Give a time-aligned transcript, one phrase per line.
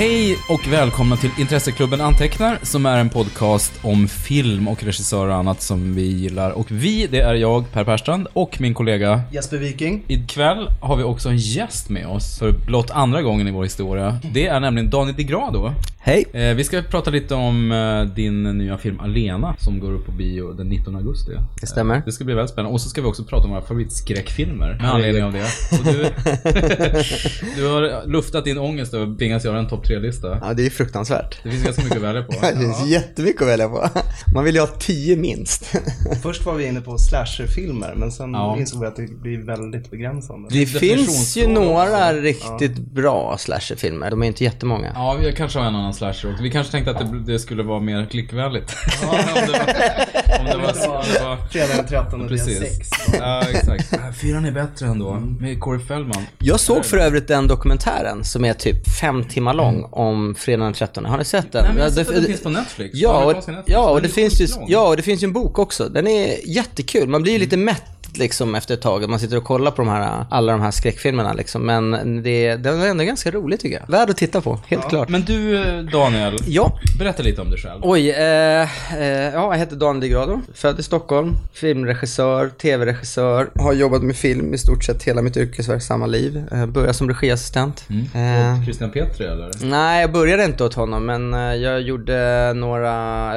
[0.00, 5.34] Hej och välkomna till Intresseklubben Antecknar, som är en podcast om film och regissörer och
[5.34, 6.50] annat som vi gillar.
[6.50, 9.22] Och vi, det är jag, Per Perstrand, och min kollega.
[9.32, 10.04] Jesper Viking.
[10.06, 14.18] Ikväll har vi också en gäst med oss, för blott andra gången i vår historia.
[14.32, 15.72] Det är nämligen Daniel Di Grado.
[16.02, 16.24] Hej.
[16.32, 20.12] Eh, vi ska prata lite om eh, din nya film Alena, som går upp på
[20.12, 21.32] bio den 19 augusti.
[21.60, 21.94] Det stämmer.
[21.94, 22.74] Eh, det ska bli väldigt spännande.
[22.74, 25.46] Och så ska vi också prata om våra favoritskräckfilmer, med anledning av det.
[25.84, 26.02] Du,
[27.56, 30.38] du har luftat din ångest över att tvingas göra en topp tre-lista.
[30.42, 31.38] Ja, det är fruktansvärt.
[31.42, 32.32] Det finns ganska mycket att välja på.
[32.40, 33.88] Det finns jättemycket att välja på.
[34.34, 35.64] Man vill ju ha tio minst.
[36.22, 38.56] Först var vi inne på slasherfilmer, men sen Ja.
[38.58, 40.48] insåg vi att det blir väldigt begränsande.
[40.52, 44.10] Det finns ju några riktigt bra slasherfilmer.
[44.10, 44.92] De är inte jättemånga.
[44.94, 46.42] Ja, vi kanske har en annan slasher också.
[46.42, 48.76] Vi kanske tänkte att det, det skulle vara mer klickvänligt.
[49.02, 49.16] om
[49.46, 49.60] det var...
[50.40, 52.58] Om det var, om det var Fredag den 13 del precis.
[52.58, 52.88] 6.
[53.18, 53.94] Ja, exakt.
[54.20, 55.14] Fyran är bättre ändå.
[55.40, 56.22] Med Corey Feldman.
[56.38, 60.72] Jag såg för övrigt den dokumentären som är typ fem timmar lång om fredagen den
[60.74, 61.04] 13.
[61.04, 61.62] Har ni sett den?
[61.64, 62.90] Nej, men jag har Ja, sett det- den finns på Netflix.
[62.94, 63.60] Ja, och, Netflix.
[63.66, 65.88] ja, och det finns ju, ja, och det finns ju en bok också.
[65.88, 67.08] Den är jättekul.
[67.08, 69.08] Man blir ju lite mätt liksom efter ett tag.
[69.10, 71.62] Man sitter och kollar på de här, alla de här skräckfilmerna liksom.
[71.66, 73.88] Men det, den är ändå ganska rolig tycker jag.
[73.98, 75.08] Värd att titta på, helt klart.
[75.08, 76.36] Men du, Daniel.
[76.46, 77.80] Ja, Berätta lite om dig själv.
[77.82, 78.62] Oj, eh,
[78.98, 80.40] eh, ja, jag heter Daniel Di Grado.
[80.54, 83.50] Född i Stockholm, filmregissör, tv-regissör.
[83.54, 86.42] Har jobbat med film i stort sett hela mitt yrkesverksamma liv.
[86.52, 87.84] Eh, började som regiassistent.
[88.14, 89.50] Eh, Och Christian Petri eller?
[89.64, 92.90] Nej, jag började inte åt honom, men eh, jag gjorde några...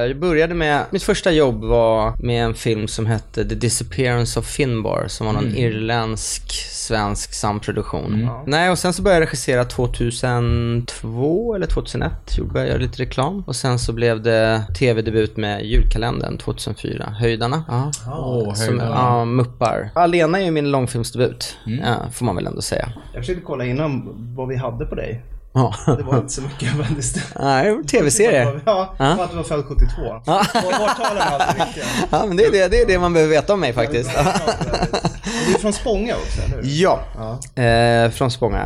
[0.08, 0.84] Jag började med...
[0.92, 5.34] Mitt första jobb var med en film som hette The Disappearance of Finbar, som var
[5.34, 8.30] någon irländsk, svensk samproduktion.
[8.46, 13.44] Nej, och sen så började jag regissera 2002 eller 2001, gjorde jag lite reklam.
[13.48, 17.64] Och sen så blev det tv-debut med julkalendern 2004, Höjdarna.
[17.68, 17.92] Ja.
[18.14, 18.96] Åh, Som, Höjdarna.
[18.96, 19.90] ja, Muppar.
[19.96, 22.90] Alena är ju min långfilmsdebut, ja, får man väl ändå säga.
[23.14, 25.22] Jag försökte kolla innan vad vi hade på dig.
[25.56, 25.76] Ja.
[25.86, 27.18] Det var inte så mycket faktiskt.
[27.40, 28.60] Nej, tv-serie.
[28.66, 29.06] Ja, Ja.
[29.24, 29.86] att du var född 72.
[30.26, 30.42] Ja.
[30.56, 31.84] Årtalen är alltid viktiga.
[32.12, 34.10] Ja, men det är det, det är det man behöver veta om mig faktiskt.
[34.18, 34.24] Och
[35.48, 36.64] Du är från Spånga också, eller hur?
[36.82, 37.00] Ja,
[37.56, 37.64] Ja.
[37.64, 38.62] eh, från Spånga.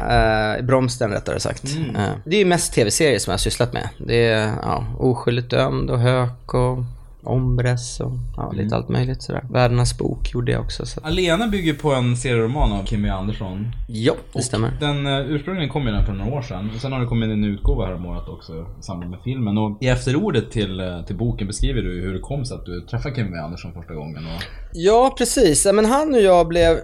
[0.58, 1.64] Eh, Bromsten rättare sagt.
[1.96, 3.90] Eh, det är ju mest tv-serier som jag har sysslat med.
[4.08, 6.78] Det är ja, Oskyldigt dömd och Hök och
[7.28, 9.44] Ombres och ja, lite allt möjligt sådär.
[9.52, 10.86] Världarnas bok gjorde jag också.
[10.86, 11.02] Så.
[11.04, 13.72] Alena bygger på en serieroman av Kimmy Andersson.
[13.88, 14.72] Ja, det stämmer.
[14.80, 16.72] Den uh, ursprungligen kom ju den för några år sedan.
[16.76, 19.58] Och sen har det kommit en utgåva här om året också i samband med filmen.
[19.58, 22.82] Och i efterordet till, eh, till boken beskriver du hur det kom sig att du
[22.82, 24.26] träffade Kimmy Andersson första gången.
[24.26, 24.44] Och...
[24.74, 25.66] Ja, precis.
[25.74, 26.78] Men han och jag blev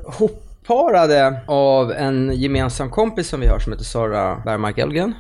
[0.68, 5.14] hopparade av en gemensam kompis som vi har som heter Sara Bergmark Elgren.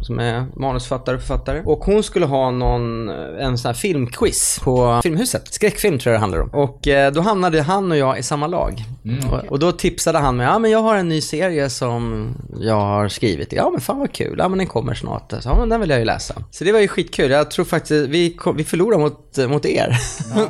[0.00, 1.62] Som är manusfattare och författare.
[1.64, 3.08] Och hon skulle ha någon,
[3.38, 5.54] en sån här filmquiz på Filmhuset.
[5.54, 6.48] Skräckfilm tror jag det handlar om.
[6.48, 8.84] Och eh, då hamnade han och jag i samma lag.
[9.32, 12.80] och, och då tipsade han mig, ja men jag har en ny serie som jag
[12.80, 13.52] har skrivit.
[13.52, 15.32] Ja men fan vad kul, ja men den kommer snart.
[15.40, 16.34] Så, ja men den vill jag ju läsa.
[16.50, 17.30] Så det var ju skitkul.
[17.30, 19.98] Jag tror faktiskt, vi, kom, vi förlorade mot, mot er.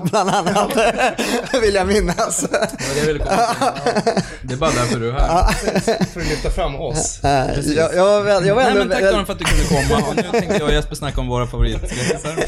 [0.11, 0.77] Bland annat.
[1.63, 2.47] vill jag minnas.
[2.53, 3.07] Var
[4.43, 5.53] det, jag är bara därför du är här.
[6.05, 7.25] För att lyfta fram oss.
[7.25, 7.31] Eh,
[7.77, 10.09] jag, jag, var väl- jag var Nej men tack Daniel för att du kunde komma.
[10.09, 12.45] Och nu tänkte jag och Jesper snacka om våra favoritskräckisar.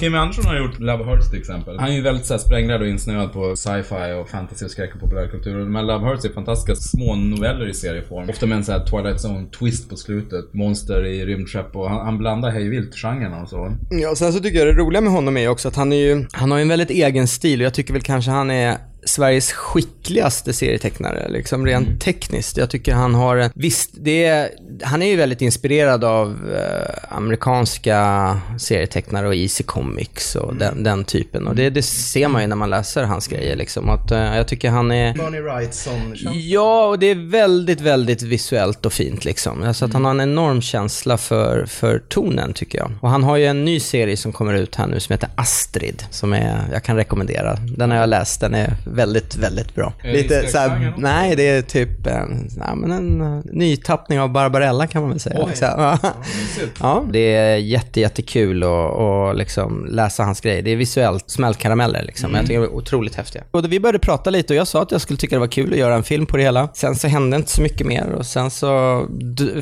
[0.00, 1.78] Kimmy Andersson har gjort Love Hurts till exempel.
[1.78, 4.94] Han är ju väldigt så här, sprängrädd och insnöad på sci-fi och fantasy och skräck
[4.94, 5.64] och populärkultur.
[5.64, 8.28] Men Love Hurts är fantastiska små noveller i serieform.
[8.30, 10.54] Ofta med en så här Twilight Zone-twist på slutet.
[10.54, 13.72] Monster i rymdskepp och han, han blandar hej vilt genrerna och så.
[13.90, 16.26] Ja, sen så tycker jag det roliga med honom är också att han är ju,
[16.32, 18.76] han har ju en väldigt egen stil och jag tycker väl kanske han är
[19.06, 22.56] Sveriges skickligaste serietecknare, liksom rent tekniskt.
[22.56, 24.50] Jag tycker han har en, visst, det är,
[24.82, 31.04] han är ju väldigt inspirerad av eh, amerikanska serietecknare och Easy Comics och den, den
[31.04, 31.46] typen.
[31.46, 33.88] Och det, det ser man ju när man läser hans grejer liksom.
[33.88, 35.14] Att, eh, jag tycker han är...
[35.14, 36.14] Bernie Wrightson.
[36.32, 39.62] Ja, och det är väldigt, väldigt visuellt och fint liksom.
[39.62, 42.90] Alltså att han har en enorm känsla för, för tonen tycker jag.
[43.00, 46.02] Och han har ju en ny serie som kommer ut här nu som heter Astrid.
[46.10, 47.56] Som är, jag kan rekommendera.
[47.76, 49.92] Den har jag läst, den är väldigt, väldigt bra.
[50.02, 53.40] Är det Lite i så här, nej det är typ en, ja, men en uh,
[53.44, 55.48] nytappning av Barbarella kan man väl säga.
[55.54, 55.98] Så, ja.
[56.40, 56.78] Mysigt.
[56.80, 60.62] Ja, det är jätte, jättekul att att liksom läsa hans grejer.
[60.62, 62.34] Det är visuellt smällkarameller liksom.
[62.34, 63.44] Jag tycker det är otroligt häftiga.
[63.50, 65.72] Och vi började prata lite och jag sa att jag skulle tycka det var kul
[65.72, 66.68] att göra en film på det hela.
[66.74, 69.04] Sen så hände inte så mycket mer och sen så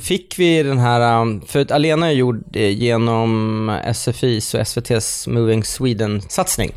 [0.00, 5.30] fick vi den här, um, för att Alena är gjord eh, genom SFIs och SVT's
[5.30, 6.72] Moving Sweden-satsning.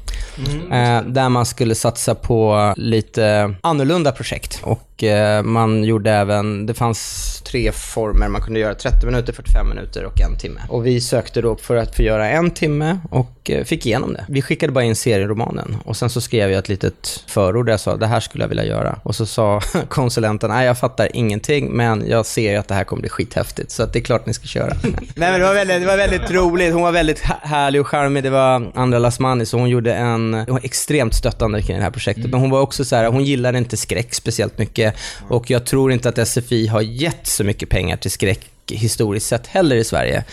[0.71, 2.44] Eh, där man skulle satsa på
[2.77, 4.59] lite annorlunda projekt.
[4.63, 8.27] Och eh, man gjorde även, det fanns tre former.
[8.27, 10.61] Man kunde göra 30 minuter, 45 minuter och en timme.
[10.69, 14.25] Och vi sökte då för att få göra en timme och eh, fick igenom det.
[14.29, 17.79] Vi skickade bara in serieromanen och sen så skrev jag ett litet förord där jag
[17.79, 18.99] sa det här skulle jag vilja göra.
[19.03, 22.83] Och så sa konsulenten, nej jag fattar ingenting men jag ser ju att det här
[22.83, 24.73] kommer bli skithäftigt så att det är klart ni ska köra.
[24.83, 26.73] nej men det var väldigt, det var väldigt roligt.
[26.73, 28.23] Hon var väldigt hä- härlig och charmig.
[28.23, 31.91] Det var Andra Lasmani så hon gjorde en, hon var extremt stöttande kring det här
[31.91, 32.31] projektet.
[32.35, 34.95] Men hon var också så här, hon gillade inte skräck speciellt mycket
[35.29, 39.47] och jag tror inte att SFI har gett så mycket pengar till skräck historiskt sett
[39.47, 40.23] heller i Sverige.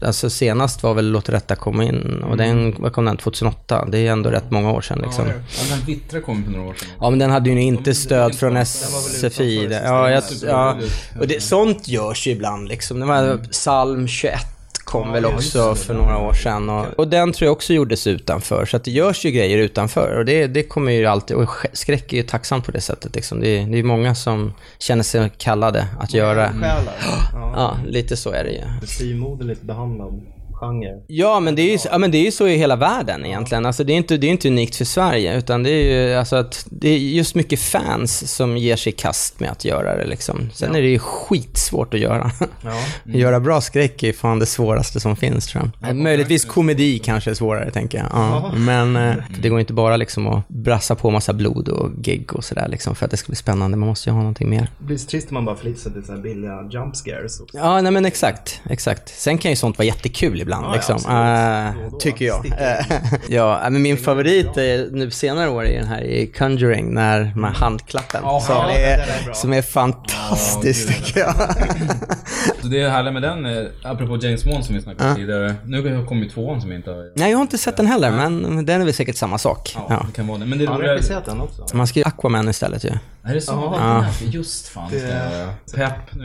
[0.00, 3.88] Alltså senast var väl Låt rätta komma in och den, vad kom den, 2008?
[3.88, 5.26] Det är ändå rätt många år sedan liksom.
[5.26, 5.32] Ja,
[5.70, 6.88] den Vittra kom för några år sedan.
[7.00, 9.68] Ja men den hade ju inte stöd från SFI.
[9.84, 10.78] Ja, jag, ja.
[11.20, 13.00] Och det, sånt görs ju ibland liksom.
[13.00, 14.55] Det var Psalm 21
[14.86, 16.70] kom väl också för några år sedan.
[16.70, 18.66] Och, och den tror jag också gjordes utanför.
[18.66, 20.18] Så att det görs ju grejer utanför.
[20.18, 21.36] Och det, det kommer ju alltid...
[21.36, 23.14] Och sk- skräck är ju tacksamt på det sättet.
[23.14, 23.40] Liksom.
[23.40, 26.48] Det, är- det är många som känner sig kallade att göra...
[26.52, 26.94] Själar.
[27.32, 27.52] Ja.
[27.56, 28.86] Ja, lite så är det ju.
[28.86, 30.20] Styvmoderligt behandlad
[30.60, 31.02] genre.
[31.06, 33.26] Ja, men det är ju, så- ja, men det är ju så i hela världen
[33.26, 33.66] egentligen.
[33.66, 36.36] Alltså, det, är inte, det är inte unikt för Sverige, utan det är ju alltså
[36.36, 40.06] att det är just mycket fans som ger sig kast med att göra det.
[40.06, 40.50] Liksom.
[40.54, 42.30] Sen är det ju skitsvårt att göra.
[42.64, 42.80] Ja.
[43.18, 45.96] Göra bra skräck är fan det svåraste som finns tror jag.
[45.96, 48.06] Möjligtvis komedi kanske är svårare, tänker jag.
[48.12, 48.52] Ja.
[48.56, 52.44] Men eh, det går inte bara liksom att brassa på massa blod och gegg och
[52.44, 53.76] sådär liksom, för att det ska bli spännande.
[53.76, 54.70] Man måste ju ha någonting mer.
[54.78, 57.40] Det blir så trist om man bara förlitar sig till så här billiga jump scares.
[57.40, 57.48] Och...
[57.52, 59.08] Ja, nej men exakt, exakt.
[59.08, 60.94] Sen kan ju sånt vara jättekul ibland Ja, ja, liksom.
[60.96, 61.76] absolut.
[61.76, 61.98] Eh, Då då.
[61.98, 62.46] tycker jag.
[63.28, 67.54] Ja, men min favorit är, nu senare år är den här i Conjuring, när här
[67.54, 68.20] handklappen.
[68.24, 71.04] Ja, som, ja, är, är som är fantastisk Ja, gud.
[71.06, 71.34] tycker jag.
[72.62, 75.54] Så det är härligt med den, eh, apropå James Wan som vi snackade om tidigare.
[75.64, 77.10] Nu har kommit tvåan som inte har...
[77.14, 79.72] nej, jag har inte sett den heller, men den är väl säkert samma sak.
[79.76, 80.04] Ja, Ja.
[80.06, 80.46] det kan vara det.
[80.46, 80.92] Men det Han har roliga...
[80.94, 81.66] regisserat den också.
[81.76, 82.90] Man ska ju Aquaman istället ju.
[83.24, 83.52] Är det så?
[83.52, 84.04] Ja.
[84.20, 84.26] Ja.
[84.26, 85.48] Just fan, det ska jag göra.
[85.74, 86.24] Pepp nu.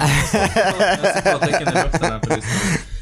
[1.16, 2.42] Citattecken i luften här för lyssnarna.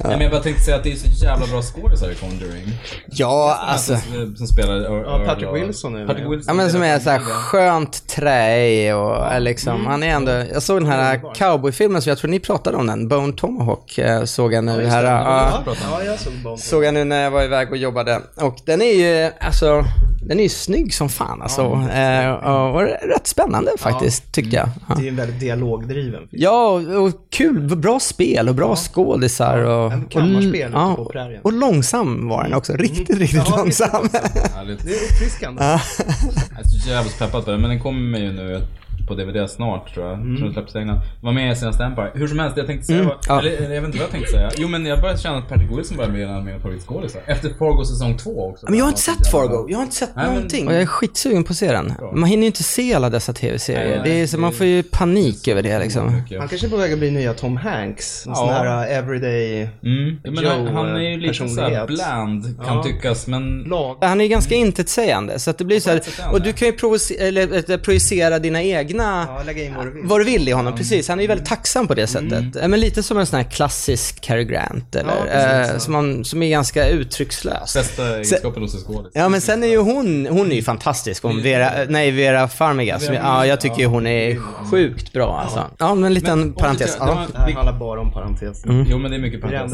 [0.04, 2.64] Nej, men jag bara tänkte säga att det är så jävla bra skådisar i Conjuring.
[3.06, 3.98] Ja, alltså.
[3.98, 4.76] Som, som spelar...
[5.04, 6.26] Ja, Patrick Wilson är Patrick.
[6.26, 6.44] Wilson.
[6.48, 10.64] Ja men som är så här skönt trä och är liksom, han är ändå, jag
[10.64, 14.54] såg den här cowboyfilmen som jag tror ni pratade om den, Bone Tomahawk, eh, såg
[14.54, 15.04] jag nu här.
[15.04, 15.64] ja.
[15.66, 16.60] Ja, ja, jag såg Bond.
[16.60, 18.22] Såg jag nu när jag var iväg och jobbade.
[18.36, 19.84] Och den är ju, alltså,
[20.22, 21.62] den är ju snygg som fan alltså.
[21.94, 24.70] Eh, och, rätt spännande faktiskt, tyckte jag.
[24.88, 24.96] Ja.
[24.96, 26.42] Det är en väldigt dialogdriven film.
[26.42, 29.94] Ja, och, kul, bra spel och bra skådisar och...
[29.94, 31.42] En kammarspel och, på prärien.
[31.44, 34.10] och långsam var den också, riktigt, riktigt Ja, långsam.
[34.56, 34.86] Härligt.
[34.86, 35.64] Det är uppfriskande.
[35.64, 38.62] Jag är så jävligt peppad på det, men den kommer ju nu
[39.10, 40.16] på DVD snart tror jag.
[40.16, 40.36] Mm.
[40.38, 41.00] Tror den släpps i England.
[41.22, 42.12] Var med i senaste Empire.
[42.14, 43.40] Hur som helst, det jag tänkte säga Mm, var, ja.
[43.40, 44.50] eller, eller jag vet inte vad jag tänkte säga.
[44.58, 47.22] Jo men jag började känna att Patrick Wilson börjar bli en av mina favoritskådisar.
[47.26, 48.66] Efter Fargo säsong 2 också.
[48.70, 50.68] Men jag har inte sett Fargo, jag har inte sett Nej, men- någonting.
[50.68, 51.94] Och jag är skitsugen på att se den.
[52.14, 54.02] Man hinner ju inte se alla dessa tv-serier.
[54.04, 56.08] Det är, så man får ju panik över det liksom.
[56.40, 58.26] Han kanske är på väg att bli nya Tom Hanks.
[58.26, 58.36] En Ja.
[58.36, 60.20] sån här uh, everyday Mm.
[60.24, 62.84] Ja, men Joe, han är ju lite såhär bland, kan Ja.
[62.84, 63.60] tyckas, men...
[63.64, 63.98] lag.
[64.02, 66.02] Han är ju ganska intetsägande, så att det blir så här,
[66.32, 69.92] och du kan ju provoce- eller, äh, projicera dina egna Ja, lägga in vad du
[69.92, 70.06] vill.
[70.06, 71.08] vad du vill i honom, precis.
[71.10, 72.56] Han är ju väldigt tacksam på det sättet.
[72.56, 75.94] Eh, Men lite som en sån här klassisk Cary Grant, eller, Ja, precis, eh, som,
[75.94, 77.74] man, som är ganska uttryckslös.
[77.74, 79.12] Bästa egenskapen hos en skådis.
[79.16, 81.24] Ja men sen är ju hon, hon är ju fantastisk.
[81.24, 83.00] Hon Vera, nej Vera Farmiga.
[83.00, 84.38] Som, ja, jag tycker ju hon är
[84.72, 85.64] sjukt bra alltså.
[85.78, 86.94] Ja, men en liten Men- parentes.
[86.94, 87.26] det var- Ja.
[87.34, 88.64] Det här handlar bara om parentes.
[88.66, 89.74] Jo men det är mycket fantastiskt.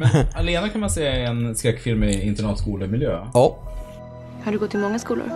[0.00, 3.18] Men Alena kan man säga är en skräckfilm i internatskolemiljö.
[3.34, 3.56] Ja.
[4.44, 5.30] Har du gått i många skolor?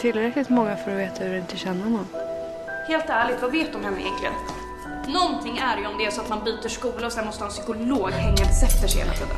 [0.00, 2.06] Tillräckligt många för att veta hur det inte känner honom.
[2.88, 4.34] Helt ärligt, vad vet du om henne egentligen?
[5.08, 7.48] Någonting är ju om det är så att man byter skola och sen måste ha
[7.48, 9.36] en psykolog hängandes efter sig hela tiden.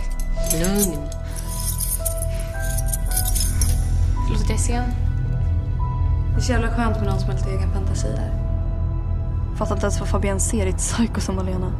[0.62, 0.98] Lugn.
[4.30, 4.84] Lucia,
[6.30, 8.30] Det är så jävla skönt med någon som har lite egen fantasi där.
[9.58, 11.72] Fattar inte ens vad Fabienne ser i ett psyko som Malena.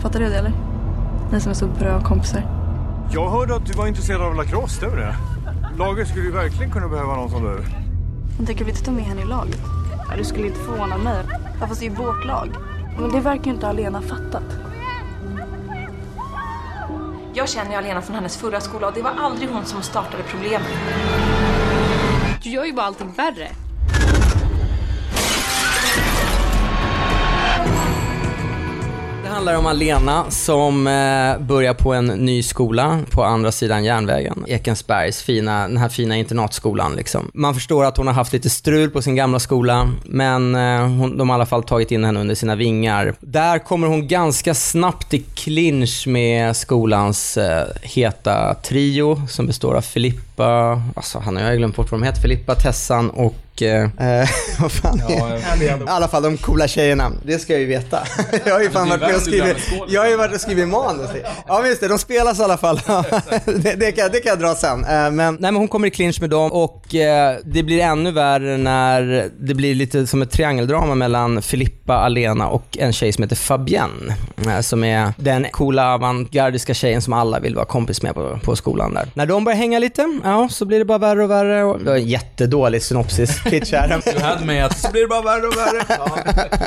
[0.00, 0.52] Fattar du det eller?
[1.32, 2.42] Ni som är så bra kompisar.
[3.12, 5.16] Jag hörde att du var intresserad av lacrosse, stämmer det?
[5.78, 7.64] Laget skulle ju verkligen kunna behöva någon som du.
[8.36, 9.60] Hon tänker vi inte ta med henne i laget?
[10.16, 11.24] Du skulle inte förvåna mig.
[11.60, 12.48] Ja, fast det är ju vårt lag.
[12.98, 14.44] Men det verkar ju inte Alena ha fattat.
[17.34, 20.22] Jag känner ju Alena från hennes förra skola och det var aldrig hon som startade
[20.22, 20.68] problemet.
[22.42, 23.48] Du gör ju bara allting värre.
[29.52, 34.44] Handlar om Alena som eh, börjar på en ny skola på andra sidan järnvägen.
[34.48, 37.30] Ekensbergs fina, den här fina internatskolan liksom.
[37.34, 41.18] Man förstår att hon har haft lite strul på sin gamla skola, men eh, hon,
[41.18, 43.14] de har i alla fall tagit in henne under sina vingar.
[43.20, 49.80] Där kommer hon ganska snabbt i clinch med skolans eh, heta trio som består av
[49.80, 53.82] Filippa Filippa, alltså han har jag glömt bort vad de heter, Filippa, Tessan och eh,
[53.82, 54.28] eh,
[54.60, 57.12] vad fan är Ja, I alla fall de coola tjejerna.
[57.22, 57.98] Det ska jag ju veta.
[58.44, 59.56] jag har ju fan varit med och skrivit,
[59.88, 61.10] jag har ju varit och skrivit manus.
[61.46, 62.80] Ja men just det, de spelas i alla fall.
[63.44, 64.84] det, det, kan, det kan jag dra sen.
[64.84, 68.10] Eh, Men, nej, men hon kommer i clinch med dem och eh, det blir ännu
[68.10, 73.22] värre när det blir lite som ett triangeldrama mellan Filippa, Alena och en tjej som
[73.22, 74.16] heter Fabienne.
[74.62, 78.94] Som är den coola avantgardiska tjejen som alla vill vara kompis med på, på skolan
[78.94, 79.08] där.
[79.14, 81.64] När de börjar hänga lite, ja så blir det bara värre och värre.
[81.64, 84.02] Och, det var en jättedålig synopsis pitch här.
[84.14, 85.84] Du hade mig att så blir det bara värre och värre.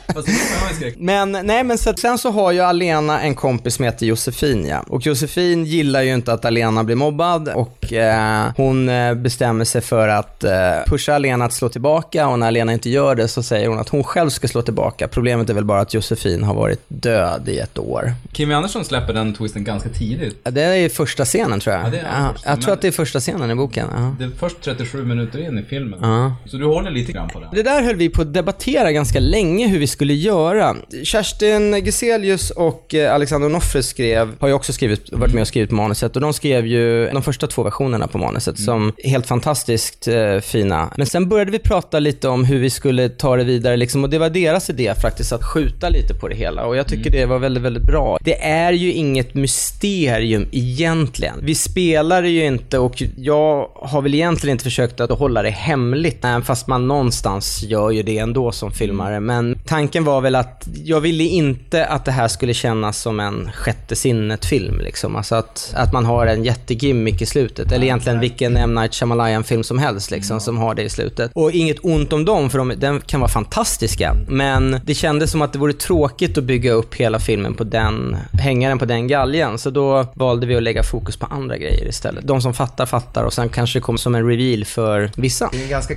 [0.14, 0.96] Fast det skräck.
[0.98, 4.84] Men nej, men så, sen så har ju Alena en kompis som heter Josefin ja.
[4.88, 9.82] Och Josefin gillar ju inte att Alena blir mobbad och eh, hon eh, bestämmer sig
[9.82, 10.52] för att eh,
[10.86, 13.90] pusha Alena att slå tillbaka och när Alena inte gör det så säger hon att
[13.90, 15.08] hon själv ska slå tillbaka.
[15.08, 18.14] Problemet är väl bara att Josefin har varit död i ett år.
[18.32, 20.40] Kim Andersson släpper den twisten ganska tidigt.
[20.44, 21.86] Ja, Det är första scenen tror jag.
[21.86, 23.88] Ja, det är Ja, första, jag tror att det är första scenen i boken.
[23.96, 24.16] Ja.
[24.20, 26.00] Det är först 37 minuter in i filmen.
[26.02, 26.36] Ja.
[26.46, 27.50] Så du håller lite grann på det.
[27.54, 30.76] Det där höll vi på att debattera ganska länge hur vi skulle göra.
[31.04, 35.72] Kerstin Geselius och eh, Alexander Onofre skrev, har ju också skrivit, varit med och skrivit
[35.72, 40.40] manuset och de skrev ju de första två versionerna på manuset som helt fantastiskt eh,
[40.40, 40.94] fina.
[40.98, 44.10] Men sen började vi prata lite om hur vi skulle ta det vidare liksom och
[44.10, 47.26] det var deras idé faktiskt att skjuta lite på det hela och jag tycker det
[47.26, 48.18] var väldigt, väldigt bra.
[48.22, 51.40] Det är ju inget mysterium egentligen.
[51.42, 55.50] Vi spelar det ju inte och jag har väl egentligen inte försökt att hålla det
[55.50, 59.20] hemligt, även fast man någonstans gör ju det ändå som filmare.
[59.20, 63.52] Men tanken var väl att jag ville inte att det här skulle kännas som en
[63.52, 64.80] sjätte sinnet-film.
[64.80, 65.16] Liksom.
[65.16, 67.72] Alltså att, att man har en jättegimmick i slutet.
[67.72, 68.76] Eller egentligen vilken M.
[68.76, 71.32] Night Shyamalan-film som helst liksom, som har det i slutet.
[71.34, 74.16] Och inget ont om dem, för de, de kan vara fantastiska.
[74.28, 78.18] Men det kändes som att det vore tråkigt att bygga upp hela filmen på den,
[78.34, 79.58] hänga den på den galgen.
[79.58, 82.28] Så då valde vi att lägga fokus på andra grejer istället.
[82.28, 85.50] De som fattar, fattar och sen kanske det kommer som en reveal för vissa.
[85.52, 85.96] Det är en ganska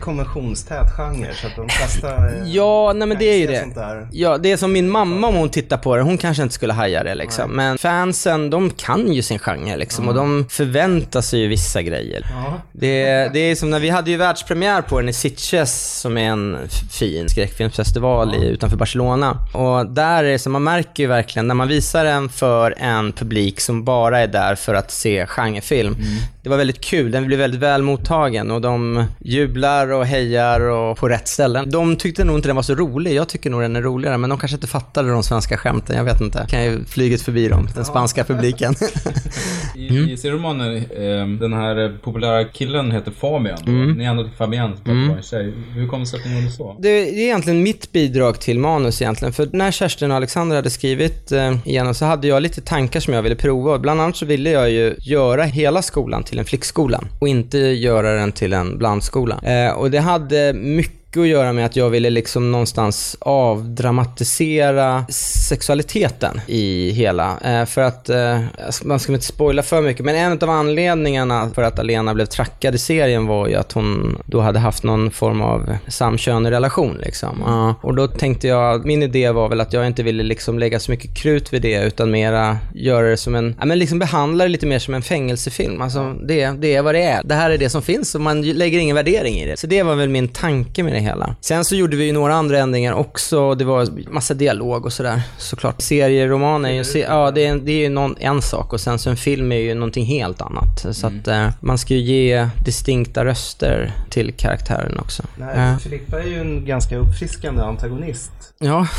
[0.49, 4.09] konventionstät genre så att de flesta eh, Ja, nej men det är ju det.
[4.13, 6.73] Ja, det är som min mamma om hon tittar på det, hon kanske inte skulle
[6.73, 7.51] haja det liksom.
[7.51, 12.27] Men fansen, de kan ju sin genre liksom och de förväntar sig ju vissa grejer.
[12.73, 16.31] Det, det är som när vi hade ju världspremiär på den i Sitges som är
[16.31, 16.59] en
[16.91, 19.39] fin skräckfilmsfestival i, utanför Barcelona.
[19.55, 23.13] Och där är det så, man märker ju verkligen när man visar den för en
[23.13, 25.97] publik som bara är där för att se genrefilm.
[26.43, 30.97] Det var väldigt kul, den blev väldigt väl mottagen och de jublar och hejar och
[30.97, 31.71] på rätt ställen.
[31.71, 34.31] De tyckte nog inte den var så rolig, jag tycker nog den är roligare, men
[34.31, 36.47] de kanske inte fattade de svenska skämten, jag vet inte.
[36.49, 38.75] Kan ju flyget förbi dem, den spanska publiken.
[39.75, 40.09] I, Mm.
[40.09, 43.59] i serieromanen, eh, den här populära killen heter Fabian.
[43.67, 43.93] Mm.
[43.93, 45.09] Ni ändå till Fabian som mm.
[45.09, 45.53] var en tjej.
[45.75, 46.77] Hur kom det sig att ni gjorde så?
[46.79, 49.33] Det är egentligen mitt bidrag till manus egentligen.
[49.33, 53.15] För när Kerstin och Alexander hade skrivit eh, igenom så hade jag lite tankar som
[53.15, 53.79] jag ville prova.
[53.79, 58.15] Bland annat så ville jag ju göra hela skolan till en flickskola och inte göra
[58.15, 59.41] den till en blandskola.
[59.43, 65.05] Eh, och det hade mycket att göra med att jag ville liksom någonstans avdramatisera
[65.49, 67.39] sexualiteten i hela.
[67.45, 68.41] Eh, för att, eh,
[68.85, 72.75] man ska inte spoila för mycket, men en av anledningarna för att Alena blev trackad
[72.75, 77.43] i serien var ju att hon då hade haft någon form av samkönig relation liksom.
[77.47, 80.81] Ja, och då tänkte jag, min idé var väl att jag inte ville liksom lägga
[80.81, 84.45] så mycket krut vid det, utan mera göra det som en, ja men liksom behandla
[84.45, 85.83] det lite mer som en fängelsefilm.
[85.83, 87.23] Alltså det, det är vad det är.
[87.25, 89.57] Det här är det som finns och man lägger ingen värdering i det.
[89.57, 91.35] Så det var väl min tanke med det hela.
[91.41, 93.55] Sen så gjorde vi ju några andra ändringar också.
[93.55, 95.83] Det var massa dialog och sådär såklart.
[95.83, 98.99] Serieroman är ju, se, ja det är, det är ju någon, en sak och sen
[98.99, 100.87] så en film är ju någonting helt annat.
[100.97, 105.23] Så att eh, man ska ju ge distinkta röster till karaktären också.
[105.37, 105.79] Nej, Ja.
[105.79, 108.31] Filippa är ju en ganska uppfriskande antagonist.
[108.59, 108.87] Ja.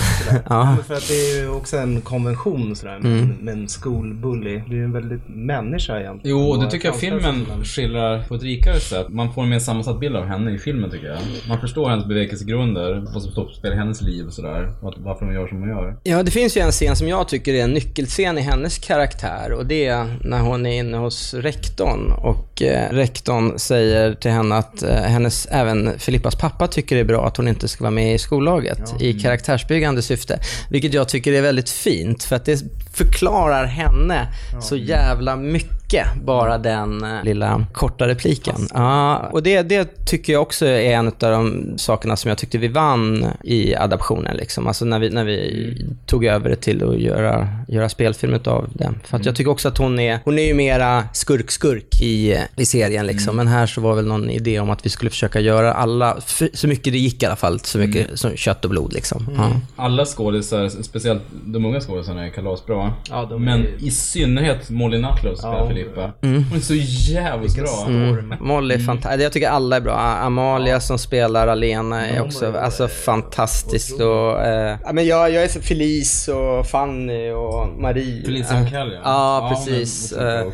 [0.50, 0.78] Ja.
[0.88, 3.28] För att det är ju också en konvention sådär med, Mm.
[3.42, 4.62] med en skolbully.
[4.68, 6.38] Det är ju en väldigt människa egentligen.
[6.38, 9.10] Jo, det tycker jag filmen skildrar på ett rikare sätt.
[9.10, 11.18] Man får en mer sammansatt bild av henne i filmen tycker jag.
[11.50, 14.72] Man förstår hennes bevekelsegrunder, vad som står på spel i hennes liv och sådär.
[14.82, 15.98] Varför hon gör som hon gör.
[16.04, 19.52] Ja, det finns ju en scen som jag tycker är en nyckelscen i hennes karaktär
[19.52, 24.56] och det är när hon är inne hos rektorn och eh, rektorn säger till henne
[24.56, 27.92] att eh, hennes, även Filippas pappa tycker det är bra att hon inte ska vara
[27.92, 30.40] med i skollaget i karaktärsbyggande syfte.
[30.70, 34.28] Vilket jag tycker är väldigt fint för att det förklarar henne
[34.62, 35.79] så jävla mycket,
[36.24, 38.68] bara den eh, lilla korta repliken.
[38.74, 42.58] Ja, och det, det tycker jag också är en av de sakerna som jag tyckte
[42.58, 44.38] vi vann i adaptionen.
[44.38, 44.68] Liksom.
[44.68, 48.94] Alltså när vi, när vi tog över det till att göra, göra spelfilm av det.
[49.04, 52.66] För att jag tycker också att hon är, hon är ju mera skurk-skurk i, i
[52.66, 53.06] serien.
[53.08, 53.36] Liksom.
[53.36, 56.18] Men här så var väl någon idé om att vi skulle försöka göra alla,
[56.54, 58.94] så mycket det gick i alla fall, så mycket som kött och blod.
[58.94, 59.30] Liksom.
[59.38, 59.52] Ja.
[59.76, 62.94] Alla skådisar, speciellt de unga skådisarna, är kalasbra.
[63.10, 66.12] Ja, de är- Men i synnerhet Molly Nuttall som spelar Ja, hon Filippa.
[66.22, 66.76] Hon är så
[67.12, 67.86] jävligt bra.
[67.88, 68.34] Mm.
[68.40, 69.24] Molly är fantastisk.
[69.24, 69.98] Jag tycker alla är bra.
[70.00, 74.00] Amalia som spelar Alena är också alltså, fantastiskt.
[74.00, 78.26] Och, eh, ja, men jag, jag är så Felice och Fanny och Marie.
[78.26, 79.00] Felicia Eh, Mikael, ja.
[79.04, 80.12] Ja, är precis.
[80.12, 80.46] bra Eh.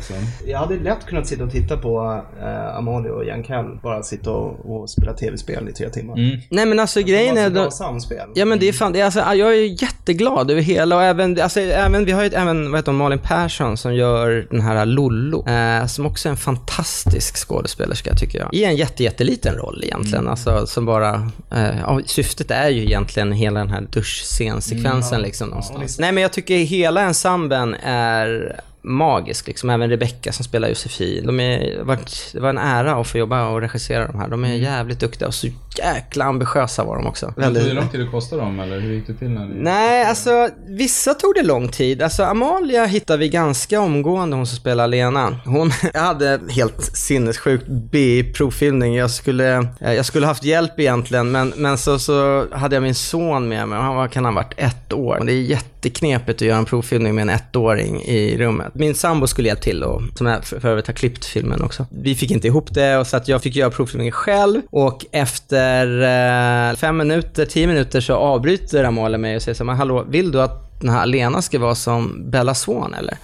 [0.46, 4.30] Jag hade lätt kunnat sitta och titta på eh, Amalie och Jan Kall bara sitta
[4.30, 6.18] och, och spela tv-spel i tre timmar.
[6.18, 6.40] Mm.
[6.50, 7.50] Nej men alltså grejen är...
[7.50, 8.28] Då, samspel.
[8.34, 11.40] Ja men det är fan, det är alltså, jag är jätteglad över hela och även,
[11.40, 14.76] alltså, även vi har ju även, vad heter hon, Malin Persson som gör den här
[15.16, 15.48] Lollo.
[15.48, 18.54] Eh, som också är en fantastisk skådespelerska tycker jag.
[18.54, 20.28] I en jätte, jätteliten roll egentligen.
[20.28, 25.98] Alltså som bara, eh, ja, syftet är ju egentligen hela den här duschscensekvensen liksom någonstans.
[25.98, 29.70] Nej men jag tycker hela ensemblen är magisk liksom.
[29.70, 31.26] Även Rebecca som spelar Josefin.
[31.26, 31.84] De är,
[32.32, 34.28] det var en ära att få jobba och regissera de här.
[34.28, 35.46] De är jävligt duktiga och så
[35.78, 37.34] jäkla ambitiösa var de också.
[37.36, 39.54] Men Tog det lång tid att kosta dem eller hur gick det till när ni...
[39.62, 42.02] Nej, alltså vissa tog det lång tid.
[42.02, 45.40] Alltså Amalia hittade vi ganska omgående, hon som spelar Lena.
[45.44, 48.94] Hon jag hade helt sinnessjukt B-provfilmning.
[48.94, 52.94] Jag skulle, eh, jag skulle haft hjälp egentligen, men, men så, så hade jag min
[52.94, 55.22] son med mig och han var, kan ha varit ett år.
[55.26, 55.40] Det är
[55.86, 58.74] jätteknepigt att göra en provfilmning med en ettåring i rummet.
[58.74, 61.86] Min sambo skulle hjälpa till och som jag för övrigt har klippt filmen också.
[61.90, 66.02] Vi fick inte ihop det och så att jag fick göra provfilmningen själv och efter
[66.02, 70.04] eh, fem minuter, tio minuter så avbryter Amala mig och säger så här, men hallå,
[70.08, 73.18] vill du att den här Lena ska vara som Bella Swan eller?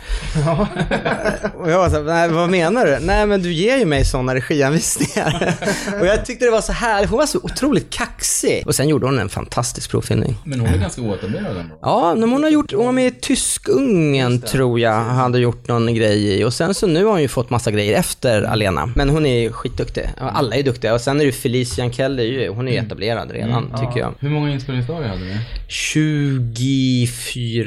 [1.58, 2.98] och jag var så här, nej vad menar du?
[3.00, 5.54] Nej men du ger ju mig sådana regianvisningar.
[6.00, 8.62] och jag tyckte det var så här, hon var så otroligt kaxig.
[8.66, 10.36] Och sen gjorde hon en fantastisk provfilmning.
[10.44, 11.78] Men hon är ganska oetablerad ändå.
[11.82, 15.94] Ja, men hon har gjort, hon var med i Tyskungen tror jag, hade gjort någon
[15.94, 16.44] grej i.
[16.44, 18.92] Och sen så nu har hon ju fått massa grejer efter Alena.
[18.96, 20.10] Men hon är ju skitduktig.
[20.18, 20.94] Alla är duktiga.
[20.94, 24.14] Och sen är det ju Felicia ju- hon är ju etablerad redan tycker jag.
[24.20, 25.36] Hur många inspelningsdagar hade ni?
[25.68, 26.42] 24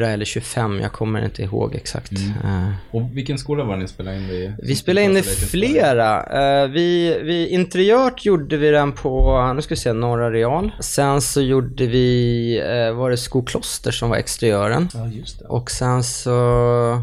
[0.01, 2.11] eller 25, jag kommer inte ihåg exakt.
[2.43, 4.53] Eh, Och vilken skola var det ni spelade in det i?
[4.63, 6.23] Vi spelade in i flera.
[6.23, 10.71] Eh, vi, vi, interiört gjorde vi den på, nu ska vi se, Norra Real.
[10.79, 14.89] Sen så gjorde vi, eh, var det Skokloster som var exteriören.
[14.93, 15.45] Ja, just det.
[15.45, 16.31] Och sen så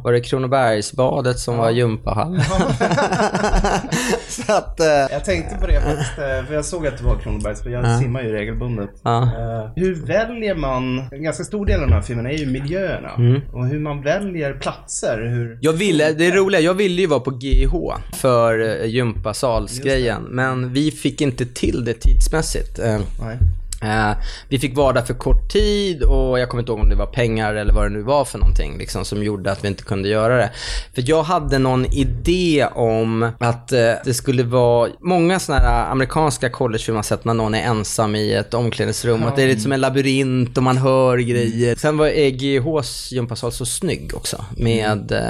[0.04, 2.40] var det Kronobergsbadet som var gympahall.
[4.28, 4.80] så att,
[5.11, 6.14] Jag tänkte på det faktiskt,
[6.48, 8.90] för jag såg att det var Kronobergs, för jag simmar ju regelbundet.
[9.02, 9.28] Ja.
[9.76, 13.40] Hur väljer man, en ganska stor del av den här filmen är ju miljöerna.
[13.53, 15.59] Och hur man väljer platser, hur...
[15.61, 17.75] jag ville, det är roliga, jag ville ju vara på GH
[18.12, 20.22] för eh, gympasalsgrejen.
[20.22, 22.79] Men vi fick inte till det tidsmässigt.
[22.79, 23.38] Eh, Nej.
[23.82, 24.10] Eh,
[24.48, 27.06] vi fick vara där för kort tid och jag kommer inte ihåg om det var
[27.06, 30.08] pengar eller vad det nu var för någonting liksom, som gjorde att vi inte kunde
[30.08, 30.50] göra det.
[30.94, 36.50] För jag hade någon idé om att eh, det skulle vara många sådana här amerikanska
[36.50, 39.24] collegefilmer man sett när någon är ensam i ett omklädningsrum.
[39.24, 41.76] Att det är lite som en labyrint och man hör grejer.
[41.76, 45.20] Sen var EGHs gympasal så snygg också med eh,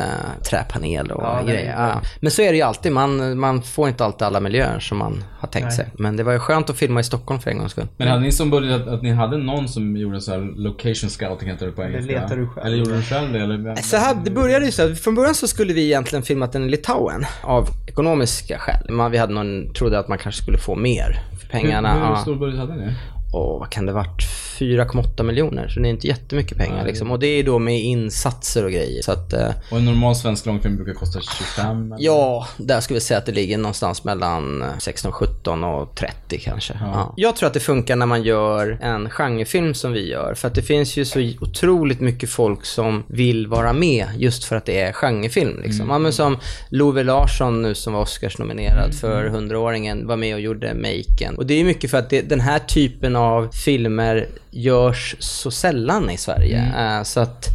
[0.50, 1.74] träpanel och Ja, grejer.
[1.78, 2.00] Ja.
[2.20, 5.24] Men så är det ju alltid, man, man får inte alltid alla miljöer som man
[5.38, 5.86] har tänkt sig.
[5.98, 7.86] Men det var ju skönt att filma i Stockholm för en gångs skull.
[7.96, 11.10] Men hade ni som budget att, att ni hade någon som gjorde så här location
[11.10, 12.12] scouting heter det på engelska?
[12.12, 12.66] letar du själv.
[12.66, 13.40] Eller gjorde du själv det?
[13.40, 13.82] Eller?
[13.82, 16.64] Så här, det började ju så här, från början så skulle vi egentligen filmat den
[16.64, 18.90] i Litauen av ekonomiska skäl.
[18.90, 21.94] Man, vi hade någon, trodde att man kanske skulle få mer för pengarna.
[21.94, 22.92] Hur, hur stor budget hade ni?
[23.32, 24.22] Och vad kan det varit?
[24.58, 25.68] 4,8 miljoner.
[25.68, 27.10] Så det är inte jättemycket pengar liksom.
[27.10, 29.02] Och det är då med insatser och grejer.
[29.02, 31.92] Så att, eh, Och en normal svensk långfilm brukar kosta 25?
[31.92, 32.04] Eller?
[32.04, 36.74] ja, där skulle vi säga att det ligger någonstans mellan 16, 17 och 30 kanske.
[36.80, 37.14] Ja.
[37.16, 40.34] Jag tror att det funkar när man gör en genrefilm som vi gör.
[40.34, 44.56] För att det finns ju så otroligt mycket folk som vill vara med just för
[44.56, 45.62] att det är genrefilm.
[45.62, 45.88] Liksom.
[45.90, 50.74] Ja, men som Love Larsson nu som var Oscars-nominerad för 100-åringen var med och gjorde
[50.74, 51.34] Maken.
[51.36, 53.21] Och det är mycket för att det, den här typen av
[53.52, 56.72] filmer görs så sällan i Sverige.
[56.78, 57.46] Eh, så att,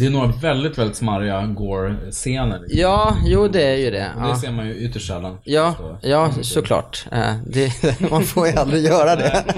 [0.00, 2.58] Det är några väldigt, väldigt smarriga gore-scener.
[2.60, 2.80] liksom.
[2.80, 4.10] ja, jo det är ju det.
[4.16, 4.40] Och det Ja.
[4.40, 5.38] ser man ju ytterst sällan.
[5.44, 5.98] Ja, förstås.
[6.02, 7.06] ja såklart.
[7.12, 7.72] Eh, Det,
[8.10, 9.44] man får ju aldrig göra det.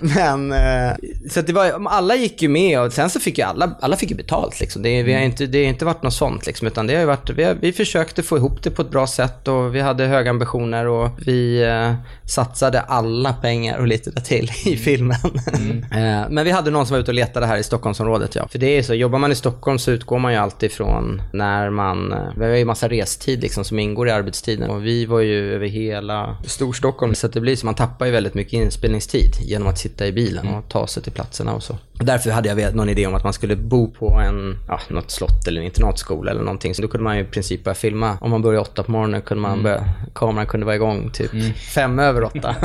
[0.00, 0.92] Men, eh,
[1.30, 4.10] så det var, alla gick ju med och sen så fick ju alla, alla fick
[4.10, 4.82] ju betalt liksom.
[4.82, 7.30] Det, vi har inte, det har inte varit något sånt liksom, utan det har varit,
[7.30, 10.30] vi, har, vi försökte få ihop det på ett bra sätt och vi hade höga
[10.30, 11.94] ambitioner och vi eh,
[12.26, 15.16] satsade alla pengar och lite till i filmen.
[15.92, 18.43] eh, men vi hade någon som var ute och letade här i Stockholmsområdet ja.
[18.48, 21.70] För det är så, jobbar man i Stockholm så utgår man ju alltid från när
[21.70, 24.70] man, eh, vi har ju massa restid liksom som ingår i arbetstiden.
[24.70, 27.14] Och vi var ju över hela Storstockholm.
[27.14, 30.48] Så det blir så, man tappar ju väldigt mycket inspelningstid genom att sitta i bilen
[30.48, 31.78] och ta sig till platserna och så.
[31.98, 35.10] Därför hade jag vet- någon idé om att man skulle bo på en, ja, något
[35.10, 36.74] slott eller en internatskola eller någonting.
[36.74, 38.18] Så då kunde man ju i princip börja filma.
[38.20, 41.98] Om man började åtta på morgonen kunde man börja, kameran kunde vara igång typ fem
[41.98, 42.56] över åtta.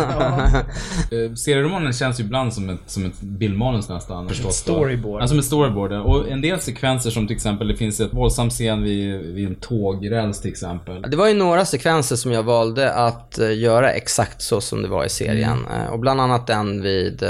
[1.11, 4.27] Eh, Serieromanen känns ju ibland som ett, som ett bildmanus nästan.
[4.29, 4.73] Förstås då.
[4.73, 5.21] storyboard.
[5.21, 5.91] Ja, som ett storyboard.
[5.91, 9.55] Och en del sekvenser som till exempel, det finns ett våldsam scen vid, vid en
[9.55, 11.01] tågräls till exempel.
[11.01, 14.87] Det var ju några sekvenser som jag valde att eh, göra exakt så som det
[14.87, 15.57] var i serien.
[15.75, 17.23] Eh, Och bland annat den vid,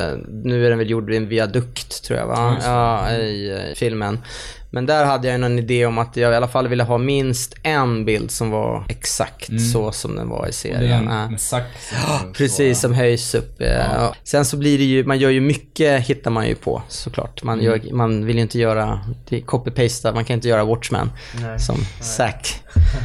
[0.43, 2.57] nu är den väl gjord vid en viadukt tror jag va?
[2.63, 4.23] Ja, i filmen.
[4.71, 7.55] Men där hade jag någon idé om att jag i alla fall ville ha minst
[7.63, 11.07] en bild som var exakt så som den var i serien.
[11.07, 11.65] en Eh, med sax.
[12.37, 13.61] Precis, som höjs upp.
[13.61, 14.15] eh, ja.
[14.23, 17.43] Sen så blir det ju, man gör ju mycket, hittar man ju på såklart.
[17.43, 18.99] Man, gör, man vill ju inte göra,
[19.45, 21.11] copy-pasta, man kan inte göra Watchmen
[21.59, 22.55] som Zack.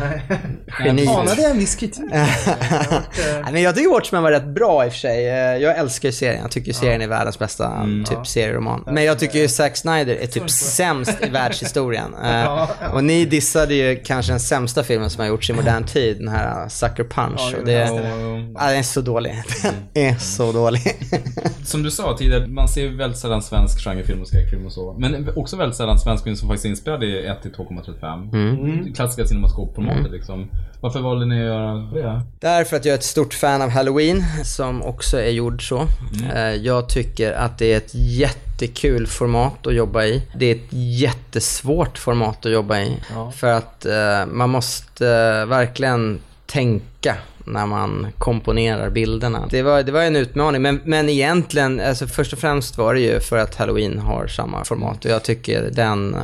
[0.85, 1.09] Geniet.
[1.09, 2.05] Anade jag en viss kritik?
[2.13, 5.29] Nej, men jag tycker Watchmen var rätt bra i och för sig.
[5.29, 6.43] Eh, Jag älskar ju serien.
[6.43, 8.85] Jag tycker serien är världens bästa typ serieroman.
[8.87, 12.15] Men jag tycker ju Zack Snyder är typ sämst i världshistorien.
[12.25, 16.17] Eh, Och ni dissade ju kanske den sämsta filmen som har gjorts i modern tid,
[16.19, 17.55] den här Sucker Punch.
[17.59, 19.43] Och det, ja, den är så dålig.
[19.93, 20.81] Den är så dålig.
[21.65, 24.95] Som du sa tidigare, man ser ju väldigt sällan svensk genrefilm och skräckfilm och så.
[24.99, 28.33] Men också väldigt sällan svensk film som faktiskt är inspelad i 1 till 2,35.
[28.35, 28.93] Mm.
[28.95, 30.51] Klassiska cinemascope-formatet liksom.
[30.85, 32.23] Varför valde ni att göra det?
[32.41, 35.87] Därför att jag är ett stort fan av Halloween, som också är gjord så.
[36.35, 40.23] Eh, Jag tycker att det är ett jättekul format att jobba i.
[40.37, 42.97] Det är ett jättesvårt format att jobba i.
[43.37, 49.49] För att eh, man måste eh, verkligen tänka när man komponerar bilderna.
[49.51, 53.01] Det var, det var en utmaning, men, men egentligen, alltså först och främst var det
[53.01, 56.17] ju för att Halloween har samma format och jag tycker den